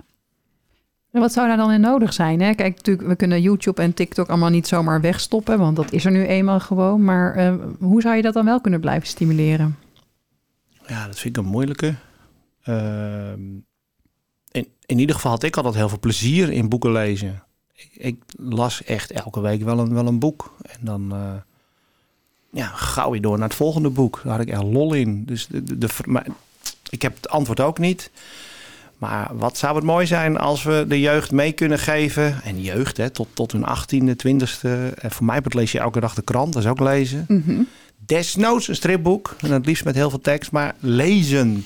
En 1.11 1.21
wat 1.21 1.33
zou 1.33 1.47
daar 1.47 1.57
dan 1.57 1.71
in 1.71 1.81
nodig 1.81 2.13
zijn? 2.13 2.41
Hè? 2.41 2.53
Kijk, 2.53 2.75
natuurlijk, 2.75 3.07
we 3.07 3.15
kunnen 3.15 3.41
YouTube 3.41 3.81
en 3.81 3.93
TikTok 3.93 4.27
allemaal 4.27 4.49
niet 4.49 4.67
zomaar 4.67 5.01
wegstoppen, 5.01 5.59
want 5.59 5.75
dat 5.75 5.91
is 5.91 6.05
er 6.05 6.11
nu 6.11 6.25
eenmaal 6.25 6.59
gewoon. 6.59 7.03
Maar 7.03 7.37
uh, 7.37 7.53
hoe 7.79 8.01
zou 8.01 8.15
je 8.15 8.21
dat 8.21 8.33
dan 8.33 8.45
wel 8.45 8.61
kunnen 8.61 8.79
blijven 8.79 9.07
stimuleren? 9.07 9.77
Ja, 10.89 11.05
dat 11.05 11.19
vind 11.19 11.37
ik 11.37 11.43
een 11.43 11.49
moeilijke. 11.49 11.95
Uh, 12.65 13.31
in, 14.51 14.67
in 14.85 14.99
ieder 14.99 15.15
geval 15.15 15.31
had 15.31 15.43
ik 15.43 15.55
altijd 15.55 15.75
heel 15.75 15.89
veel 15.89 15.99
plezier 15.99 16.51
in 16.51 16.69
boeken 16.69 16.91
lezen. 16.91 17.43
Ik, 17.93 18.23
las 18.37 18.83
echt 18.83 19.11
elke 19.11 19.41
week 19.41 19.63
wel 19.63 19.79
een, 19.79 19.93
wel 19.93 20.07
een 20.07 20.19
boek. 20.19 20.55
En 20.61 20.79
dan 20.81 21.15
uh, 21.15 21.33
ja, 22.51 22.67
gauw 22.67 23.13
je 23.13 23.21
door 23.21 23.37
naar 23.37 23.47
het 23.47 23.57
volgende 23.57 23.89
boek. 23.89 24.21
Daar 24.23 24.31
had 24.31 24.41
ik 24.41 24.49
echt 24.49 24.63
lol 24.63 24.93
in. 24.93 25.25
Dus 25.25 25.47
de, 25.47 25.77
de, 25.77 25.87
maar 26.05 26.27
ik 26.89 27.01
heb 27.01 27.15
het 27.15 27.29
antwoord 27.29 27.59
ook 27.59 27.79
niet. 27.79 28.11
Maar 28.97 29.37
wat 29.37 29.57
zou 29.57 29.75
het 29.75 29.83
mooi 29.83 30.05
zijn 30.05 30.37
als 30.37 30.63
we 30.63 30.85
de 30.87 30.99
jeugd 30.99 31.31
mee 31.31 31.51
kunnen 31.51 31.79
geven. 31.79 32.41
En 32.43 32.61
jeugd, 32.61 32.97
hè, 32.97 33.09
tot, 33.09 33.27
tot 33.33 33.51
hun 33.51 33.65
18e, 33.65 34.15
20e. 34.27 34.93
En 34.95 35.11
voor 35.11 35.25
mij 35.25 35.41
lees 35.43 35.71
je 35.71 35.79
elke 35.79 35.99
dag 35.99 36.13
de 36.13 36.21
krant, 36.21 36.53
dat 36.53 36.63
is 36.63 36.69
ook 36.69 36.79
lezen. 36.79 37.25
Mm. 37.27 37.67
Desnoods 38.09 38.67
een 38.67 38.75
stripboek. 38.75 39.35
En 39.41 39.51
het 39.51 39.65
liefst 39.65 39.85
met 39.85 39.95
heel 39.95 40.09
veel 40.09 40.21
tekst, 40.21 40.51
maar 40.51 40.75
lezen. 40.79 41.65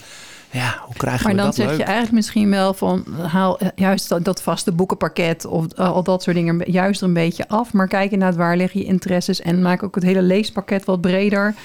Ja, 0.52 0.82
hoe 0.86 0.96
krijgen 0.96 1.24
maar 1.24 1.36
we 1.36 1.42
dat 1.42 1.46
dan 1.46 1.54
zeg 1.54 1.68
leuk? 1.68 1.78
je 1.78 1.84
eigenlijk 1.84 2.14
misschien 2.14 2.50
wel 2.50 2.74
van 2.74 3.06
haal 3.22 3.60
juist 3.76 4.10
dat, 4.10 4.26
dat 4.26 4.42
vaste 4.42 4.72
boekenpakket 4.72 5.46
of 5.46 5.66
uh, 5.80 5.92
al 5.92 6.04
dat 6.04 6.24
soort 6.24 6.36
dingen 6.36 6.72
juist 6.72 7.02
er 7.02 7.08
een 7.08 7.14
beetje 7.14 7.48
af. 7.48 7.74
Maar 7.74 7.88
kijk 7.88 8.12
inderdaad 8.12 8.38
waar 8.38 8.58
liggen 8.58 8.80
je 8.80 8.86
interesses 8.86 9.42
en 9.42 9.62
maak 9.62 9.84
ook 9.84 9.96
het 9.96 10.04
hele 10.04 10.22
leespakket 10.22 10.86
wat 10.86 11.02
breder. 11.02 11.56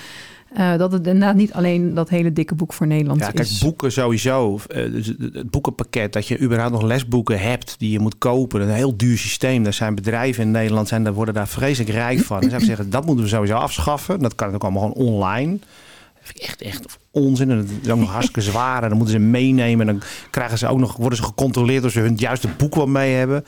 Uh, 0.56 0.76
dat 0.76 0.92
het 0.92 1.06
inderdaad 1.06 1.34
niet 1.34 1.52
alleen 1.52 1.94
dat 1.94 2.08
hele 2.08 2.32
dikke 2.32 2.54
boek 2.54 2.72
voor 2.72 2.86
Nederland 2.86 3.20
ja, 3.20 3.30
kijk, 3.30 3.48
is. 3.48 3.58
boeken 3.58 3.92
sowieso. 3.92 4.60
Uh, 4.68 4.92
dus 4.92 5.06
het 5.06 5.50
boekenpakket, 5.50 6.12
dat 6.12 6.26
je 6.26 6.40
überhaupt 6.40 6.72
nog 6.72 6.82
lesboeken 6.82 7.40
hebt 7.40 7.74
die 7.78 7.90
je 7.90 7.98
moet 7.98 8.18
kopen. 8.18 8.60
Een 8.60 8.68
heel 8.68 8.96
duur 8.96 9.18
systeem. 9.18 9.66
Er 9.66 9.72
zijn 9.72 9.94
bedrijven 9.94 10.42
in 10.42 10.50
Nederland, 10.50 10.88
zijn, 10.88 11.04
daar 11.04 11.12
worden 11.12 11.34
daar 11.34 11.48
vreselijk 11.48 11.90
rijk 11.90 12.20
van. 12.20 12.42
Zou 12.42 12.54
ik 12.54 12.66
zeggen, 12.66 12.90
dat 12.90 13.06
moeten 13.06 13.24
we 13.24 13.30
sowieso 13.30 13.54
afschaffen. 13.54 14.20
Dat 14.20 14.34
kan 14.34 14.54
ook 14.54 14.62
allemaal 14.62 14.82
gewoon 14.82 15.06
online. 15.06 15.58
Dat 15.58 16.22
vind 16.22 16.38
ik 16.38 16.44
echt, 16.44 16.62
echt 16.62 16.98
onzin. 17.10 17.50
En 17.50 17.56
dat 17.56 17.66
is 17.82 17.90
ook 17.90 17.98
nog 17.98 18.10
hartstikke 18.10 18.42
zwaar. 18.42 18.82
En 18.82 18.88
dan 18.88 18.98
moeten 18.98 19.14
ze 19.14 19.20
meenemen. 19.20 19.88
En 19.88 19.98
dan 19.98 20.08
krijgen 20.30 20.58
ze 20.58 20.68
ook 20.68 20.78
nog, 20.78 20.96
worden 20.96 21.18
ze 21.18 21.24
gecontroleerd 21.24 21.84
of 21.84 21.90
ze 21.90 22.00
hun 22.00 22.16
juiste 22.16 22.48
boek 22.56 22.74
wel 22.74 22.86
mee 22.86 23.14
hebben. 23.14 23.44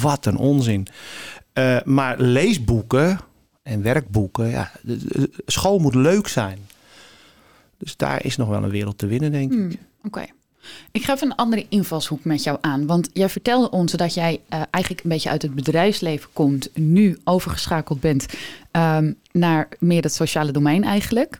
Wat 0.00 0.26
een 0.26 0.36
onzin. 0.36 0.86
Uh, 1.54 1.76
maar 1.84 2.14
leesboeken 2.18 3.18
en 3.62 3.82
werkboeken. 3.82 4.48
Ja, 4.48 4.70
de, 4.82 4.96
de, 4.96 5.30
school 5.46 5.78
moet 5.78 5.94
leuk 5.94 6.28
zijn. 6.28 6.58
Dus 7.78 7.96
daar 7.96 8.24
is 8.24 8.36
nog 8.36 8.48
wel 8.48 8.62
een 8.62 8.70
wereld 8.70 8.98
te 8.98 9.06
winnen, 9.06 9.32
denk 9.32 9.52
Hmm, 9.52 9.70
ik. 9.70 9.78
Oké. 9.98 10.06
Okay. 10.06 10.32
Ik 10.92 11.04
ga 11.04 11.14
even 11.14 11.30
een 11.30 11.36
andere 11.36 11.66
invalshoek 11.68 12.24
met 12.24 12.42
jou 12.42 12.58
aan. 12.60 12.86
Want 12.86 13.10
jij 13.12 13.28
vertelde 13.28 13.70
ons 13.70 13.92
dat 13.92 14.14
jij 14.14 14.40
uh, 14.52 14.62
eigenlijk 14.70 15.04
een 15.04 15.10
beetje 15.10 15.30
uit 15.30 15.42
het 15.42 15.54
bedrijfsleven 15.54 16.30
komt. 16.32 16.70
Nu 16.74 17.18
overgeschakeld 17.24 18.00
bent 18.00 18.26
um, 18.72 19.16
naar 19.32 19.68
meer 19.78 20.02
het 20.02 20.14
sociale 20.14 20.52
domein 20.52 20.84
eigenlijk. 20.84 21.38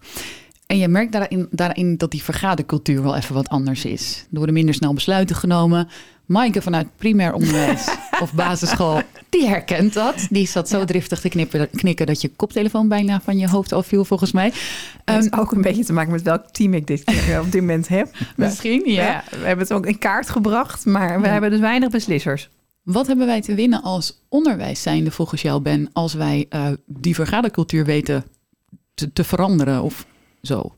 En 0.66 0.78
je 0.78 0.88
merkt 0.88 1.12
daarin, 1.12 1.48
daarin 1.50 1.96
dat 1.96 2.10
die 2.10 2.22
vergadercultuur 2.22 3.02
wel 3.02 3.16
even 3.16 3.34
wat 3.34 3.48
anders 3.48 3.84
is. 3.84 4.26
Er 4.30 4.36
worden 4.36 4.54
minder 4.54 4.74
snel 4.74 4.94
besluiten 4.94 5.36
genomen. 5.36 5.88
Maaike 6.30 6.62
vanuit 6.62 6.96
primair 6.96 7.32
onderwijs 7.32 7.88
of 8.22 8.32
basisschool, 8.32 9.00
die 9.28 9.48
herkent 9.48 9.92
dat. 9.92 10.26
Die 10.30 10.46
zat 10.46 10.68
zo 10.68 10.84
driftig 10.84 11.20
te 11.20 11.28
knippen, 11.28 11.70
knikken 11.70 12.06
dat 12.06 12.20
je 12.20 12.28
koptelefoon 12.28 12.88
bijna 12.88 13.20
van 13.20 13.38
je 13.38 13.48
hoofd 13.48 13.72
afviel, 13.72 14.04
volgens 14.04 14.32
mij. 14.32 14.52
Het 15.04 15.24
um, 15.24 15.40
ook 15.40 15.52
een 15.52 15.62
beetje 15.62 15.84
te 15.84 15.92
maken 15.92 16.12
met 16.12 16.22
welk 16.22 16.46
team 16.50 16.74
ik 16.74 16.86
dit 16.86 17.00
op 17.40 17.52
dit 17.52 17.60
moment 17.60 17.88
heb. 17.88 18.08
Misschien, 18.36 18.82
ja. 18.84 19.02
ja. 19.02 19.24
We 19.30 19.46
hebben 19.46 19.64
het 19.64 19.72
ook 19.72 19.86
in 19.86 19.98
kaart 19.98 20.30
gebracht, 20.30 20.86
maar 20.86 21.20
we 21.20 21.26
ja. 21.26 21.32
hebben 21.32 21.50
dus 21.50 21.60
weinig 21.60 21.90
beslissers. 21.90 22.48
Wat 22.82 23.06
hebben 23.06 23.26
wij 23.26 23.40
te 23.40 23.54
winnen 23.54 23.82
als 23.82 24.24
onderwijs 24.28 24.82
zijnde 24.82 25.10
volgens 25.10 25.42
jou, 25.42 25.60
Ben, 25.60 25.90
als 25.92 26.14
wij 26.14 26.46
uh, 26.50 26.68
die 26.86 27.14
vergadercultuur 27.14 27.84
weten 27.84 28.24
te, 28.94 29.12
te 29.12 29.24
veranderen 29.24 29.82
of 29.82 30.06
zo? 30.42 30.76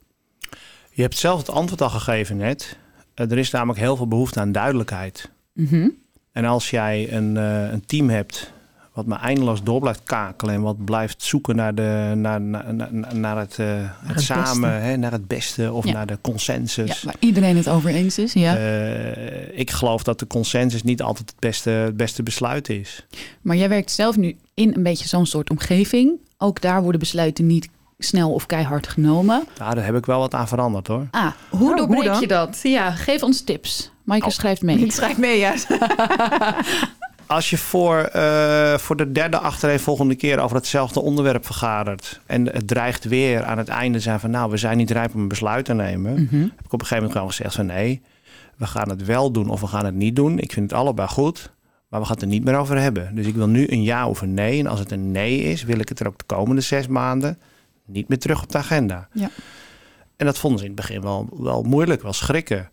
Je 0.91 1.03
hebt 1.03 1.19
zelf 1.19 1.39
het 1.39 1.51
antwoord 1.51 1.83
al 1.83 1.91
gegeven 1.91 2.37
net. 2.37 2.77
Uh, 3.15 3.31
er 3.31 3.39
is 3.39 3.51
namelijk 3.51 3.79
heel 3.79 3.97
veel 3.97 4.09
behoefte 4.09 4.41
aan 4.41 4.53
duidelijkheid. 4.53 5.31
Mm 5.53 5.67
-hmm. 5.67 5.95
En 6.33 6.45
als 6.45 6.71
jij 6.71 7.13
een, 7.13 7.35
uh, 7.35 7.71
een, 7.71 7.87
team 7.87 8.09
hebt 8.11 8.53
wat 8.93 9.07
maar 9.07 9.21
eindeloos 9.21 9.63
door 9.63 9.81
blijft 9.81 10.03
kakelen 10.03 10.55
en 10.55 10.61
wat 10.61 10.85
blijft 10.85 11.23
zoeken 11.23 11.57
naar, 11.57 11.75
de, 11.75 12.13
naar, 12.17 12.41
naar, 12.41 12.75
naar, 12.75 13.17
naar 13.17 13.39
het, 13.39 13.59
uh, 13.59 13.67
het, 13.67 14.15
het 14.15 14.21
samen, 14.23 14.83
hè, 14.83 14.97
naar 14.97 15.13
het 15.13 15.27
beste 15.27 15.73
of 15.73 15.87
ja. 15.87 15.93
naar 15.93 16.07
de 16.07 16.19
consensus. 16.21 16.89
Ja, 16.89 17.07
waar 17.07 17.17
iedereen 17.19 17.57
het 17.57 17.69
over 17.69 17.91
eens 17.91 18.19
is. 18.19 18.33
Ja. 18.33 18.57
Uh, 18.57 19.59
ik 19.59 19.71
geloof 19.71 20.03
dat 20.03 20.19
de 20.19 20.27
consensus 20.27 20.83
niet 20.83 21.03
altijd 21.03 21.31
het 21.31 21.39
beste, 21.39 21.71
het 21.71 21.97
beste 21.97 22.23
besluit 22.23 22.69
is. 22.69 23.07
Maar 23.43 23.57
jij 23.57 23.69
werkt 23.69 23.91
zelf 23.91 24.17
nu 24.17 24.37
in 24.55 24.73
een 24.75 24.83
beetje 24.83 25.09
zo'n 25.09 25.27
soort 25.27 25.51
omgeving. 25.51 26.13
Ook 26.39 26.61
daar 26.61 26.83
worden 26.83 27.01
besluiten 27.01 27.47
niet 27.47 27.69
snel 27.99 28.33
of 28.33 28.47
keihard 28.47 28.89
genomen. 28.89 29.45
Ja, 29.59 29.75
daar 29.75 29.85
heb 29.85 29.97
ik 29.97 30.07
wel 30.07 30.19
wat 30.19 30.35
aan 30.35 30.49
veranderd 30.49 30.87
hoor. 30.87 31.07
Ah, 31.11 31.33
hoe 31.51 31.71
oh, 31.71 31.77
doorbreek 31.77 32.09
hoe 32.09 32.21
je 32.21 32.27
dat? 32.27 32.61
Ja, 32.63 32.91
geef 32.91 33.23
ons 33.23 33.41
tips. 33.41 33.92
Maaike 34.05 34.27
oh, 34.27 34.33
schrijft 34.33 34.63
mee. 34.63 34.79
Ik 34.85 34.93
schrijf 34.93 35.19
mee, 35.19 35.39
ja. 35.39 35.55
Als 37.27 37.51
je 37.51 37.59
voor, 37.59 38.11
uh, 38.17 38.79
voor 38.79 38.97
de 38.97 39.13
derde 39.13 39.39
achtereenvolgende 39.39 40.15
keer 40.15 40.39
over 40.39 40.57
hetzelfde 40.57 41.01
onderwerp 41.01 41.47
vergadert... 41.47 42.21
en 42.27 42.47
het 42.47 42.69
dreigt 42.69 43.05
weer 43.05 43.45
aan 43.45 43.59
het 43.59 43.69
einde 43.69 44.01
zijn 44.01 44.21
van... 44.21 44.31
nou, 44.31 44.51
we 44.51 44.57
zijn 44.57 44.77
niet 44.77 44.91
rijp 44.91 45.15
om 45.15 45.21
een 45.21 45.29
besluit 45.29 45.65
te 45.65 45.75
nemen... 45.75 46.13
Mm 46.13 46.27
-hmm. 46.31 46.53
heb 46.57 46.65
ik 46.65 46.73
op 46.73 46.81
een 46.81 46.87
gegeven 46.87 46.97
moment 46.97 47.13
gewoon 47.13 47.29
gezegd 47.29 47.55
van... 47.55 47.67
nee, 47.67 48.03
we 48.57 48.67
gaan 48.67 48.89
het 48.89 49.05
wel 49.05 49.31
doen 49.31 49.49
of 49.49 49.61
we 49.61 49.67
gaan 49.67 49.85
het 49.85 49.95
niet 49.95 50.17
doen. 50.17 50.39
Ik 50.39 50.53
vind 50.53 50.71
het 50.71 50.81
allebei 50.81 51.09
goed, 51.09 51.53
maar 51.89 52.01
we 52.01 52.07
gaan 52.07 52.15
het 52.15 52.25
er 52.25 52.29
niet 52.29 52.45
meer 52.45 52.57
over 52.57 52.79
hebben. 52.79 53.15
Dus 53.15 53.27
ik 53.27 53.35
wil 53.35 53.49
nu 53.49 53.67
een 53.69 53.83
ja 53.83 54.09
of 54.09 54.21
een 54.21 54.35
nee. 54.35 54.59
En 54.59 54.67
als 54.67 54.79
het 54.79 54.91
een 54.91 55.11
nee 55.11 55.39
is, 55.39 55.63
wil 55.63 55.79
ik 55.79 55.89
het 55.89 56.01
er 56.01 56.07
ook 56.07 56.19
de 56.19 56.35
komende 56.35 56.61
zes 56.61 56.87
maanden... 56.87 57.39
niet 57.87 58.09
meer 58.09 58.19
terug 58.19 58.43
op 58.43 58.53
de 58.53 58.59
agenda. 58.59 59.09
Ja. 59.13 59.31
En 60.17 60.27
dat 60.27 60.39
vonden 60.39 60.59
ze 60.59 60.65
in 60.65 60.71
het 60.71 60.81
begin 60.81 61.03
wel, 61.03 61.29
wel 61.33 61.63
moeilijk, 61.63 62.03
wel 62.03 62.13
schrikken. 62.13 62.71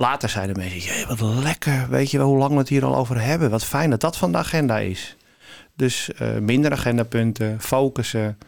Later 0.00 0.28
zeiden 0.28 0.56
mensen, 0.56 0.78
jee, 0.80 1.06
wat 1.06 1.20
lekker. 1.20 1.88
Weet 1.88 2.10
je 2.10 2.18
wel 2.18 2.26
hoe 2.26 2.38
lang 2.38 2.52
we 2.52 2.58
het 2.58 2.68
hier 2.68 2.84
al 2.84 2.96
over 2.96 3.22
hebben? 3.22 3.50
Wat 3.50 3.64
fijn 3.64 3.90
dat 3.90 4.00
dat 4.00 4.16
van 4.16 4.32
de 4.32 4.38
agenda 4.38 4.78
is. 4.78 5.16
Dus 5.76 6.10
uh, 6.22 6.38
minder 6.38 6.72
agendapunten, 6.72 7.60
focussen. 7.60 8.38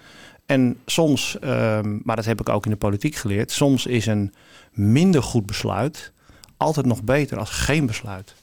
En 0.46 0.78
soms, 0.86 1.36
um, 1.44 2.00
maar 2.04 2.16
dat 2.16 2.24
heb 2.24 2.40
ik 2.40 2.48
ook 2.48 2.64
in 2.64 2.70
de 2.70 2.76
politiek 2.76 3.14
geleerd... 3.14 3.50
soms 3.50 3.86
is 3.86 4.06
een 4.06 4.34
minder 4.72 5.22
goed 5.22 5.46
besluit 5.46 6.12
altijd 6.56 6.86
nog 6.86 7.02
beter 7.02 7.38
als 7.38 7.50
geen 7.50 7.86
besluit. 7.86 8.34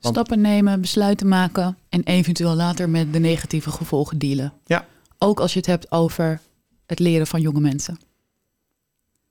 Want, 0.00 0.14
Stappen 0.14 0.40
nemen, 0.40 0.80
besluiten 0.80 1.28
maken... 1.28 1.76
en 1.88 2.02
eventueel 2.02 2.54
later 2.54 2.88
met 2.88 3.12
de 3.12 3.18
negatieve 3.18 3.70
gevolgen 3.70 4.18
dealen. 4.18 4.52
Ja. 4.66 4.86
Ook 5.18 5.40
als 5.40 5.52
je 5.52 5.58
het 5.58 5.68
hebt 5.68 5.92
over 5.92 6.40
het 6.86 6.98
leren 6.98 7.26
van 7.26 7.40
jonge 7.40 7.60
mensen. 7.60 7.98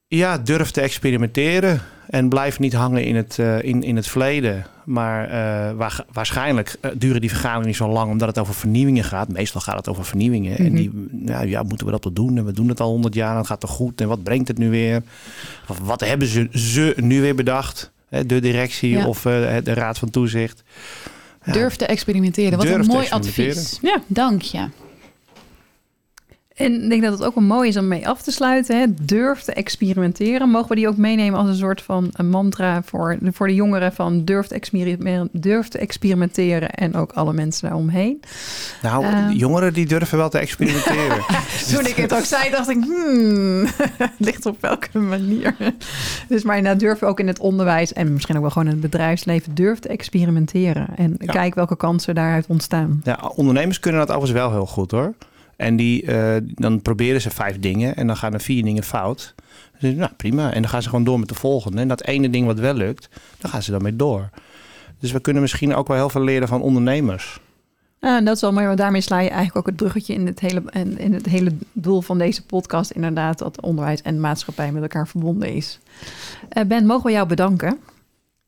Ja, 0.08 0.38
durf 0.38 0.72
te 0.72 0.82
experimenteren 0.82 1.82
en 2.12 2.30
blijf 2.30 2.60
niet 2.60 2.74
hangen 2.74 3.04
in 3.04 3.16
het, 3.16 3.38
uh, 3.40 3.64
in, 3.64 3.84
in 3.84 3.96
het 3.96 4.08
verleden. 4.08 4.66
Maar 4.84 5.26
uh, 5.26 5.78
waar, 5.78 6.06
waarschijnlijk 6.12 6.76
uh, 6.82 6.92
duren 6.98 7.22
die 7.22 7.30
vergaderingen 7.30 7.76
zo 7.76 7.90
lang 7.90 8.12
omdat 8.12 8.28
het 8.28 8.40
over 8.40 8.54
vernieuwingen 8.54 9.04
gaat. 9.04 9.28
Meestal 9.28 9.62
gaat 9.62 9.78
het 9.78 9.90
over 9.90 10.06
vernieuwingen. 10.06 10.52
Mm 10.52 10.58
-hmm. 10.58 10.66
En 10.66 10.74
die, 10.74 10.92
nou, 11.12 11.48
ja, 11.48 11.64
moeten 11.64 11.86
we 11.86 11.92
dat 11.92 12.02
toch 12.02 12.14
doen? 12.14 12.38
En 12.38 12.46
we 12.46 12.52
doen 12.52 12.70
het 12.70 12.80
al 12.80 12.90
honderd 12.90 13.14
jaar 13.14 13.32
en 13.32 13.38
het 13.38 13.48
gaat 13.48 13.60
toch 13.60 13.70
goed? 13.70 14.02
En 14.02 14.08
wat 14.08 14.24
brengt 14.24 14.48
het 14.48 14.58
nu 14.58 14.70
weer? 14.70 15.02
Of 15.68 15.80
wat 15.80 16.00
hebben 16.00 16.28
ze, 16.28 16.48
ze 16.52 16.94
nu 16.98 17.22
weer 17.22 17.36
bedacht? 17.36 17.92
Hè, 18.10 18.26
de 18.26 18.40
directie 18.40 18.90
ja. 18.90 19.08
of 19.08 19.22
de 19.22 19.74
raad 19.74 19.98
van 19.98 20.10
toezicht. 20.10 20.64
Ja. 21.46 21.54
Durf 21.54 21.76
te 21.76 21.86
experimenteren. 21.86 22.58
Wat 22.58 22.68
een 22.68 22.86
mooi 22.86 23.10
advies. 23.10 23.80
Ja, 23.82 24.02
dank 24.08 24.42
je. 24.42 24.68
En 26.56 26.84
ik 26.84 26.90
denk 26.90 27.02
dat 27.02 27.12
het 27.12 27.24
ook 27.24 27.36
wel 27.36 27.44
mooi 27.44 27.70
is 27.70 27.78
om 27.78 27.88
mee 27.88 28.08
af 28.08 28.22
te 28.22 28.32
sluiten. 28.32 28.80
Hè? 28.80 28.86
Durf 29.02 29.42
te 29.42 29.54
experimenteren. 29.54 30.50
Mogen 30.50 30.70
we 30.70 30.76
die 30.76 30.88
ook 30.88 30.98
meenemen 30.98 31.40
als 31.40 31.48
een 31.48 31.56
soort 31.56 31.82
van 31.82 32.10
een 32.12 32.30
mantra 32.30 32.84
voor, 32.84 33.18
voor 33.24 33.48
de 33.48 33.56
jongeren 33.56 33.94
van 33.94 34.26
durf 34.26 34.48
te, 34.48 34.56
experimenteren, 34.56 35.30
durf 35.32 35.68
te 35.68 35.78
experimenteren 35.78 36.70
en 36.72 36.96
ook 36.96 37.12
alle 37.12 37.34
mensen 37.34 37.68
daaromheen. 37.68 38.22
Nou, 38.82 39.06
uh, 39.06 39.28
jongeren 39.32 39.74
die 39.74 39.86
durven 39.86 40.18
wel 40.18 40.30
te 40.30 40.38
experimenteren. 40.38 41.24
Toen 41.74 41.86
ik 41.86 41.96
het 41.96 42.14
ook 42.14 42.26
zei, 42.26 42.50
dacht 42.50 42.70
ik, 42.70 42.84
hmm, 42.84 43.68
ligt 44.18 44.46
op 44.46 44.58
welke 44.62 45.00
manier. 45.00 45.56
Dus 46.28 46.44
maar 46.44 46.62
nou 46.62 46.78
durf 46.78 47.04
ook 47.04 47.20
in 47.20 47.28
het 47.28 47.40
onderwijs 47.40 47.94
en 47.94 48.14
misschien 48.14 48.36
ook 48.36 48.42
wel 48.42 48.52
gewoon 48.52 48.68
in 48.68 48.74
het 48.74 48.82
bedrijfsleven, 48.82 49.56
durf 49.56 49.80
te 49.80 49.88
experimenteren. 49.88 50.88
En 50.96 51.16
ja. 51.18 51.32
kijk 51.32 51.56
welke 51.56 51.78
kansen 51.78 52.16
daaruit 52.16 52.46
ontstaan. 52.48 53.02
Ja, 53.04 53.32
ondernemers 53.36 53.80
kunnen 53.80 54.00
dat 54.00 54.10
overigens 54.10 54.40
wel 54.40 54.52
heel 54.52 54.66
goed 54.66 54.92
hoor. 54.92 55.14
En 55.62 55.76
die, 55.76 56.04
uh, 56.04 56.36
dan 56.44 56.82
proberen 56.82 57.22
ze 57.22 57.30
vijf 57.30 57.60
dingen 57.60 57.96
en 57.96 58.08
dan 58.08 58.18
gaan 58.18 58.34
er 58.34 58.42
vier 58.42 58.64
dingen 58.64 58.84
fout. 58.84 59.36
Dus, 59.80 59.94
nou, 59.94 60.12
prima. 60.18 60.54
En 60.54 60.62
dan 60.62 60.70
gaan 60.70 60.82
ze 60.82 60.90
gewoon 60.90 61.04
door 61.04 61.20
met 61.20 61.28
de 61.28 61.36
volgende. 61.36 61.82
En 61.82 61.88
dat 61.88 62.04
ene 62.04 62.30
ding 62.30 62.46
wat 62.46 62.60
wel 62.60 62.74
lukt, 62.74 63.10
dan 63.38 63.52
gaan 63.52 63.64
ze 63.64 63.72
dan 63.72 63.82
mee 63.82 63.96
door. 63.96 64.30
Dus 65.00 65.12
we 65.12 65.20
kunnen 65.20 65.42
misschien 65.42 65.76
ook 65.76 65.88
wel 65.88 65.98
heel 65.98 66.10
veel 66.10 66.24
leren 66.24 66.48
van 66.48 66.62
ondernemers. 66.62 67.40
Ja, 68.00 68.18
en 68.18 68.26
dat 68.26 68.36
is 68.36 68.42
wel 68.42 68.54
mooi, 68.54 68.66
want 68.66 68.78
daarmee 68.78 69.02
sla 69.02 69.20
je 69.20 69.30
eigenlijk 69.30 69.58
ook 69.58 69.66
het 69.66 69.76
bruggetje 69.76 70.14
in 70.14 70.26
het 70.26 70.40
hele, 70.40 70.64
in, 70.70 70.98
in 70.98 71.14
het 71.14 71.26
hele 71.26 71.54
doel 71.74 72.02
van 72.02 72.18
deze 72.18 72.46
podcast. 72.46 72.92
Inderdaad, 72.92 73.38
dat 73.38 73.62
onderwijs 73.62 74.02
en 74.02 74.20
maatschappij 74.20 74.72
met 74.72 74.82
elkaar 74.82 75.08
verbonden 75.08 75.54
is. 75.54 75.80
Eh, 76.50 76.64
ben, 76.64 76.86
mogen 76.86 77.06
we 77.06 77.12
jou 77.12 77.28
bedanken? 77.28 77.80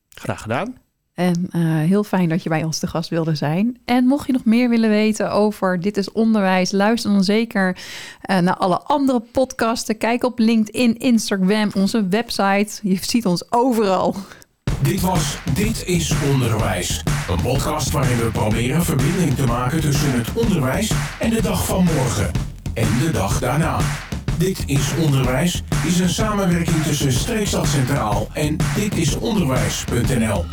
Graag 0.10 0.41
gedaan. 0.41 0.78
En 1.13 1.47
eh, 1.52 1.62
heel 1.62 2.04
fijn 2.04 2.30
dat 2.30 2.43
je 2.43 2.49
bij 2.49 2.63
ons 2.63 2.80
te 2.80 2.88
gast 2.88 3.10
wilde 3.10 3.36
zijn. 3.36 3.78
En 3.86 4.06
mocht 4.06 4.28
je 4.28 4.34
nog 4.34 4.45
meer 4.45 4.69
willen 4.69 4.89
weten 4.89 5.32
over 5.32 5.80
Dit 5.80 5.97
is 5.97 6.12
Onderwijs, 6.12 6.71
luister 6.71 7.12
dan 7.12 7.23
zeker 7.23 7.78
eh, 8.21 8.38
naar 8.38 8.56
alle 8.56 8.82
andere 8.82 9.19
podcasten. 9.32 9.97
Kijk 9.97 10.23
op 10.23 10.39
LinkedIn, 10.39 10.97
Instagram, 10.97 11.69
onze 11.76 12.08
website. 12.08 12.80
Je 12.82 12.97
ziet 13.02 13.26
ons 13.26 13.52
overal. 13.52 14.15
Dit 14.82 15.02
was 15.02 15.38
Dit 15.54 15.86
is 15.86 16.13
Onderwijs. 16.32 17.04
Een 17.30 17.41
podcast 17.41 17.91
waarin 17.91 18.17
we 18.17 18.32
proberen 18.32 18.84
verbinding 18.84 19.36
te 19.36 19.45
maken 19.45 19.82
tussen 19.82 20.12
het 20.12 20.28
onderwijs 20.34 20.91
en 21.19 21.30
de 21.30 21.41
dag 21.41 21.65
van 21.65 21.84
morgen. 21.84 22.32
En 22.73 22.88
de 22.99 23.12
dag 23.12 23.39
daarna. 23.39 23.80
Dit 24.38 24.63
is 24.65 24.93
Onderwijs 25.02 25.63
is 25.86 25.99
een 25.99 26.10
samenwerking 26.10 26.84
tussen 26.84 27.12
Streekstad 27.12 27.67
Centraal 27.67 28.28
en 28.34 28.58
ditisonderwijs.nl. 28.76 30.45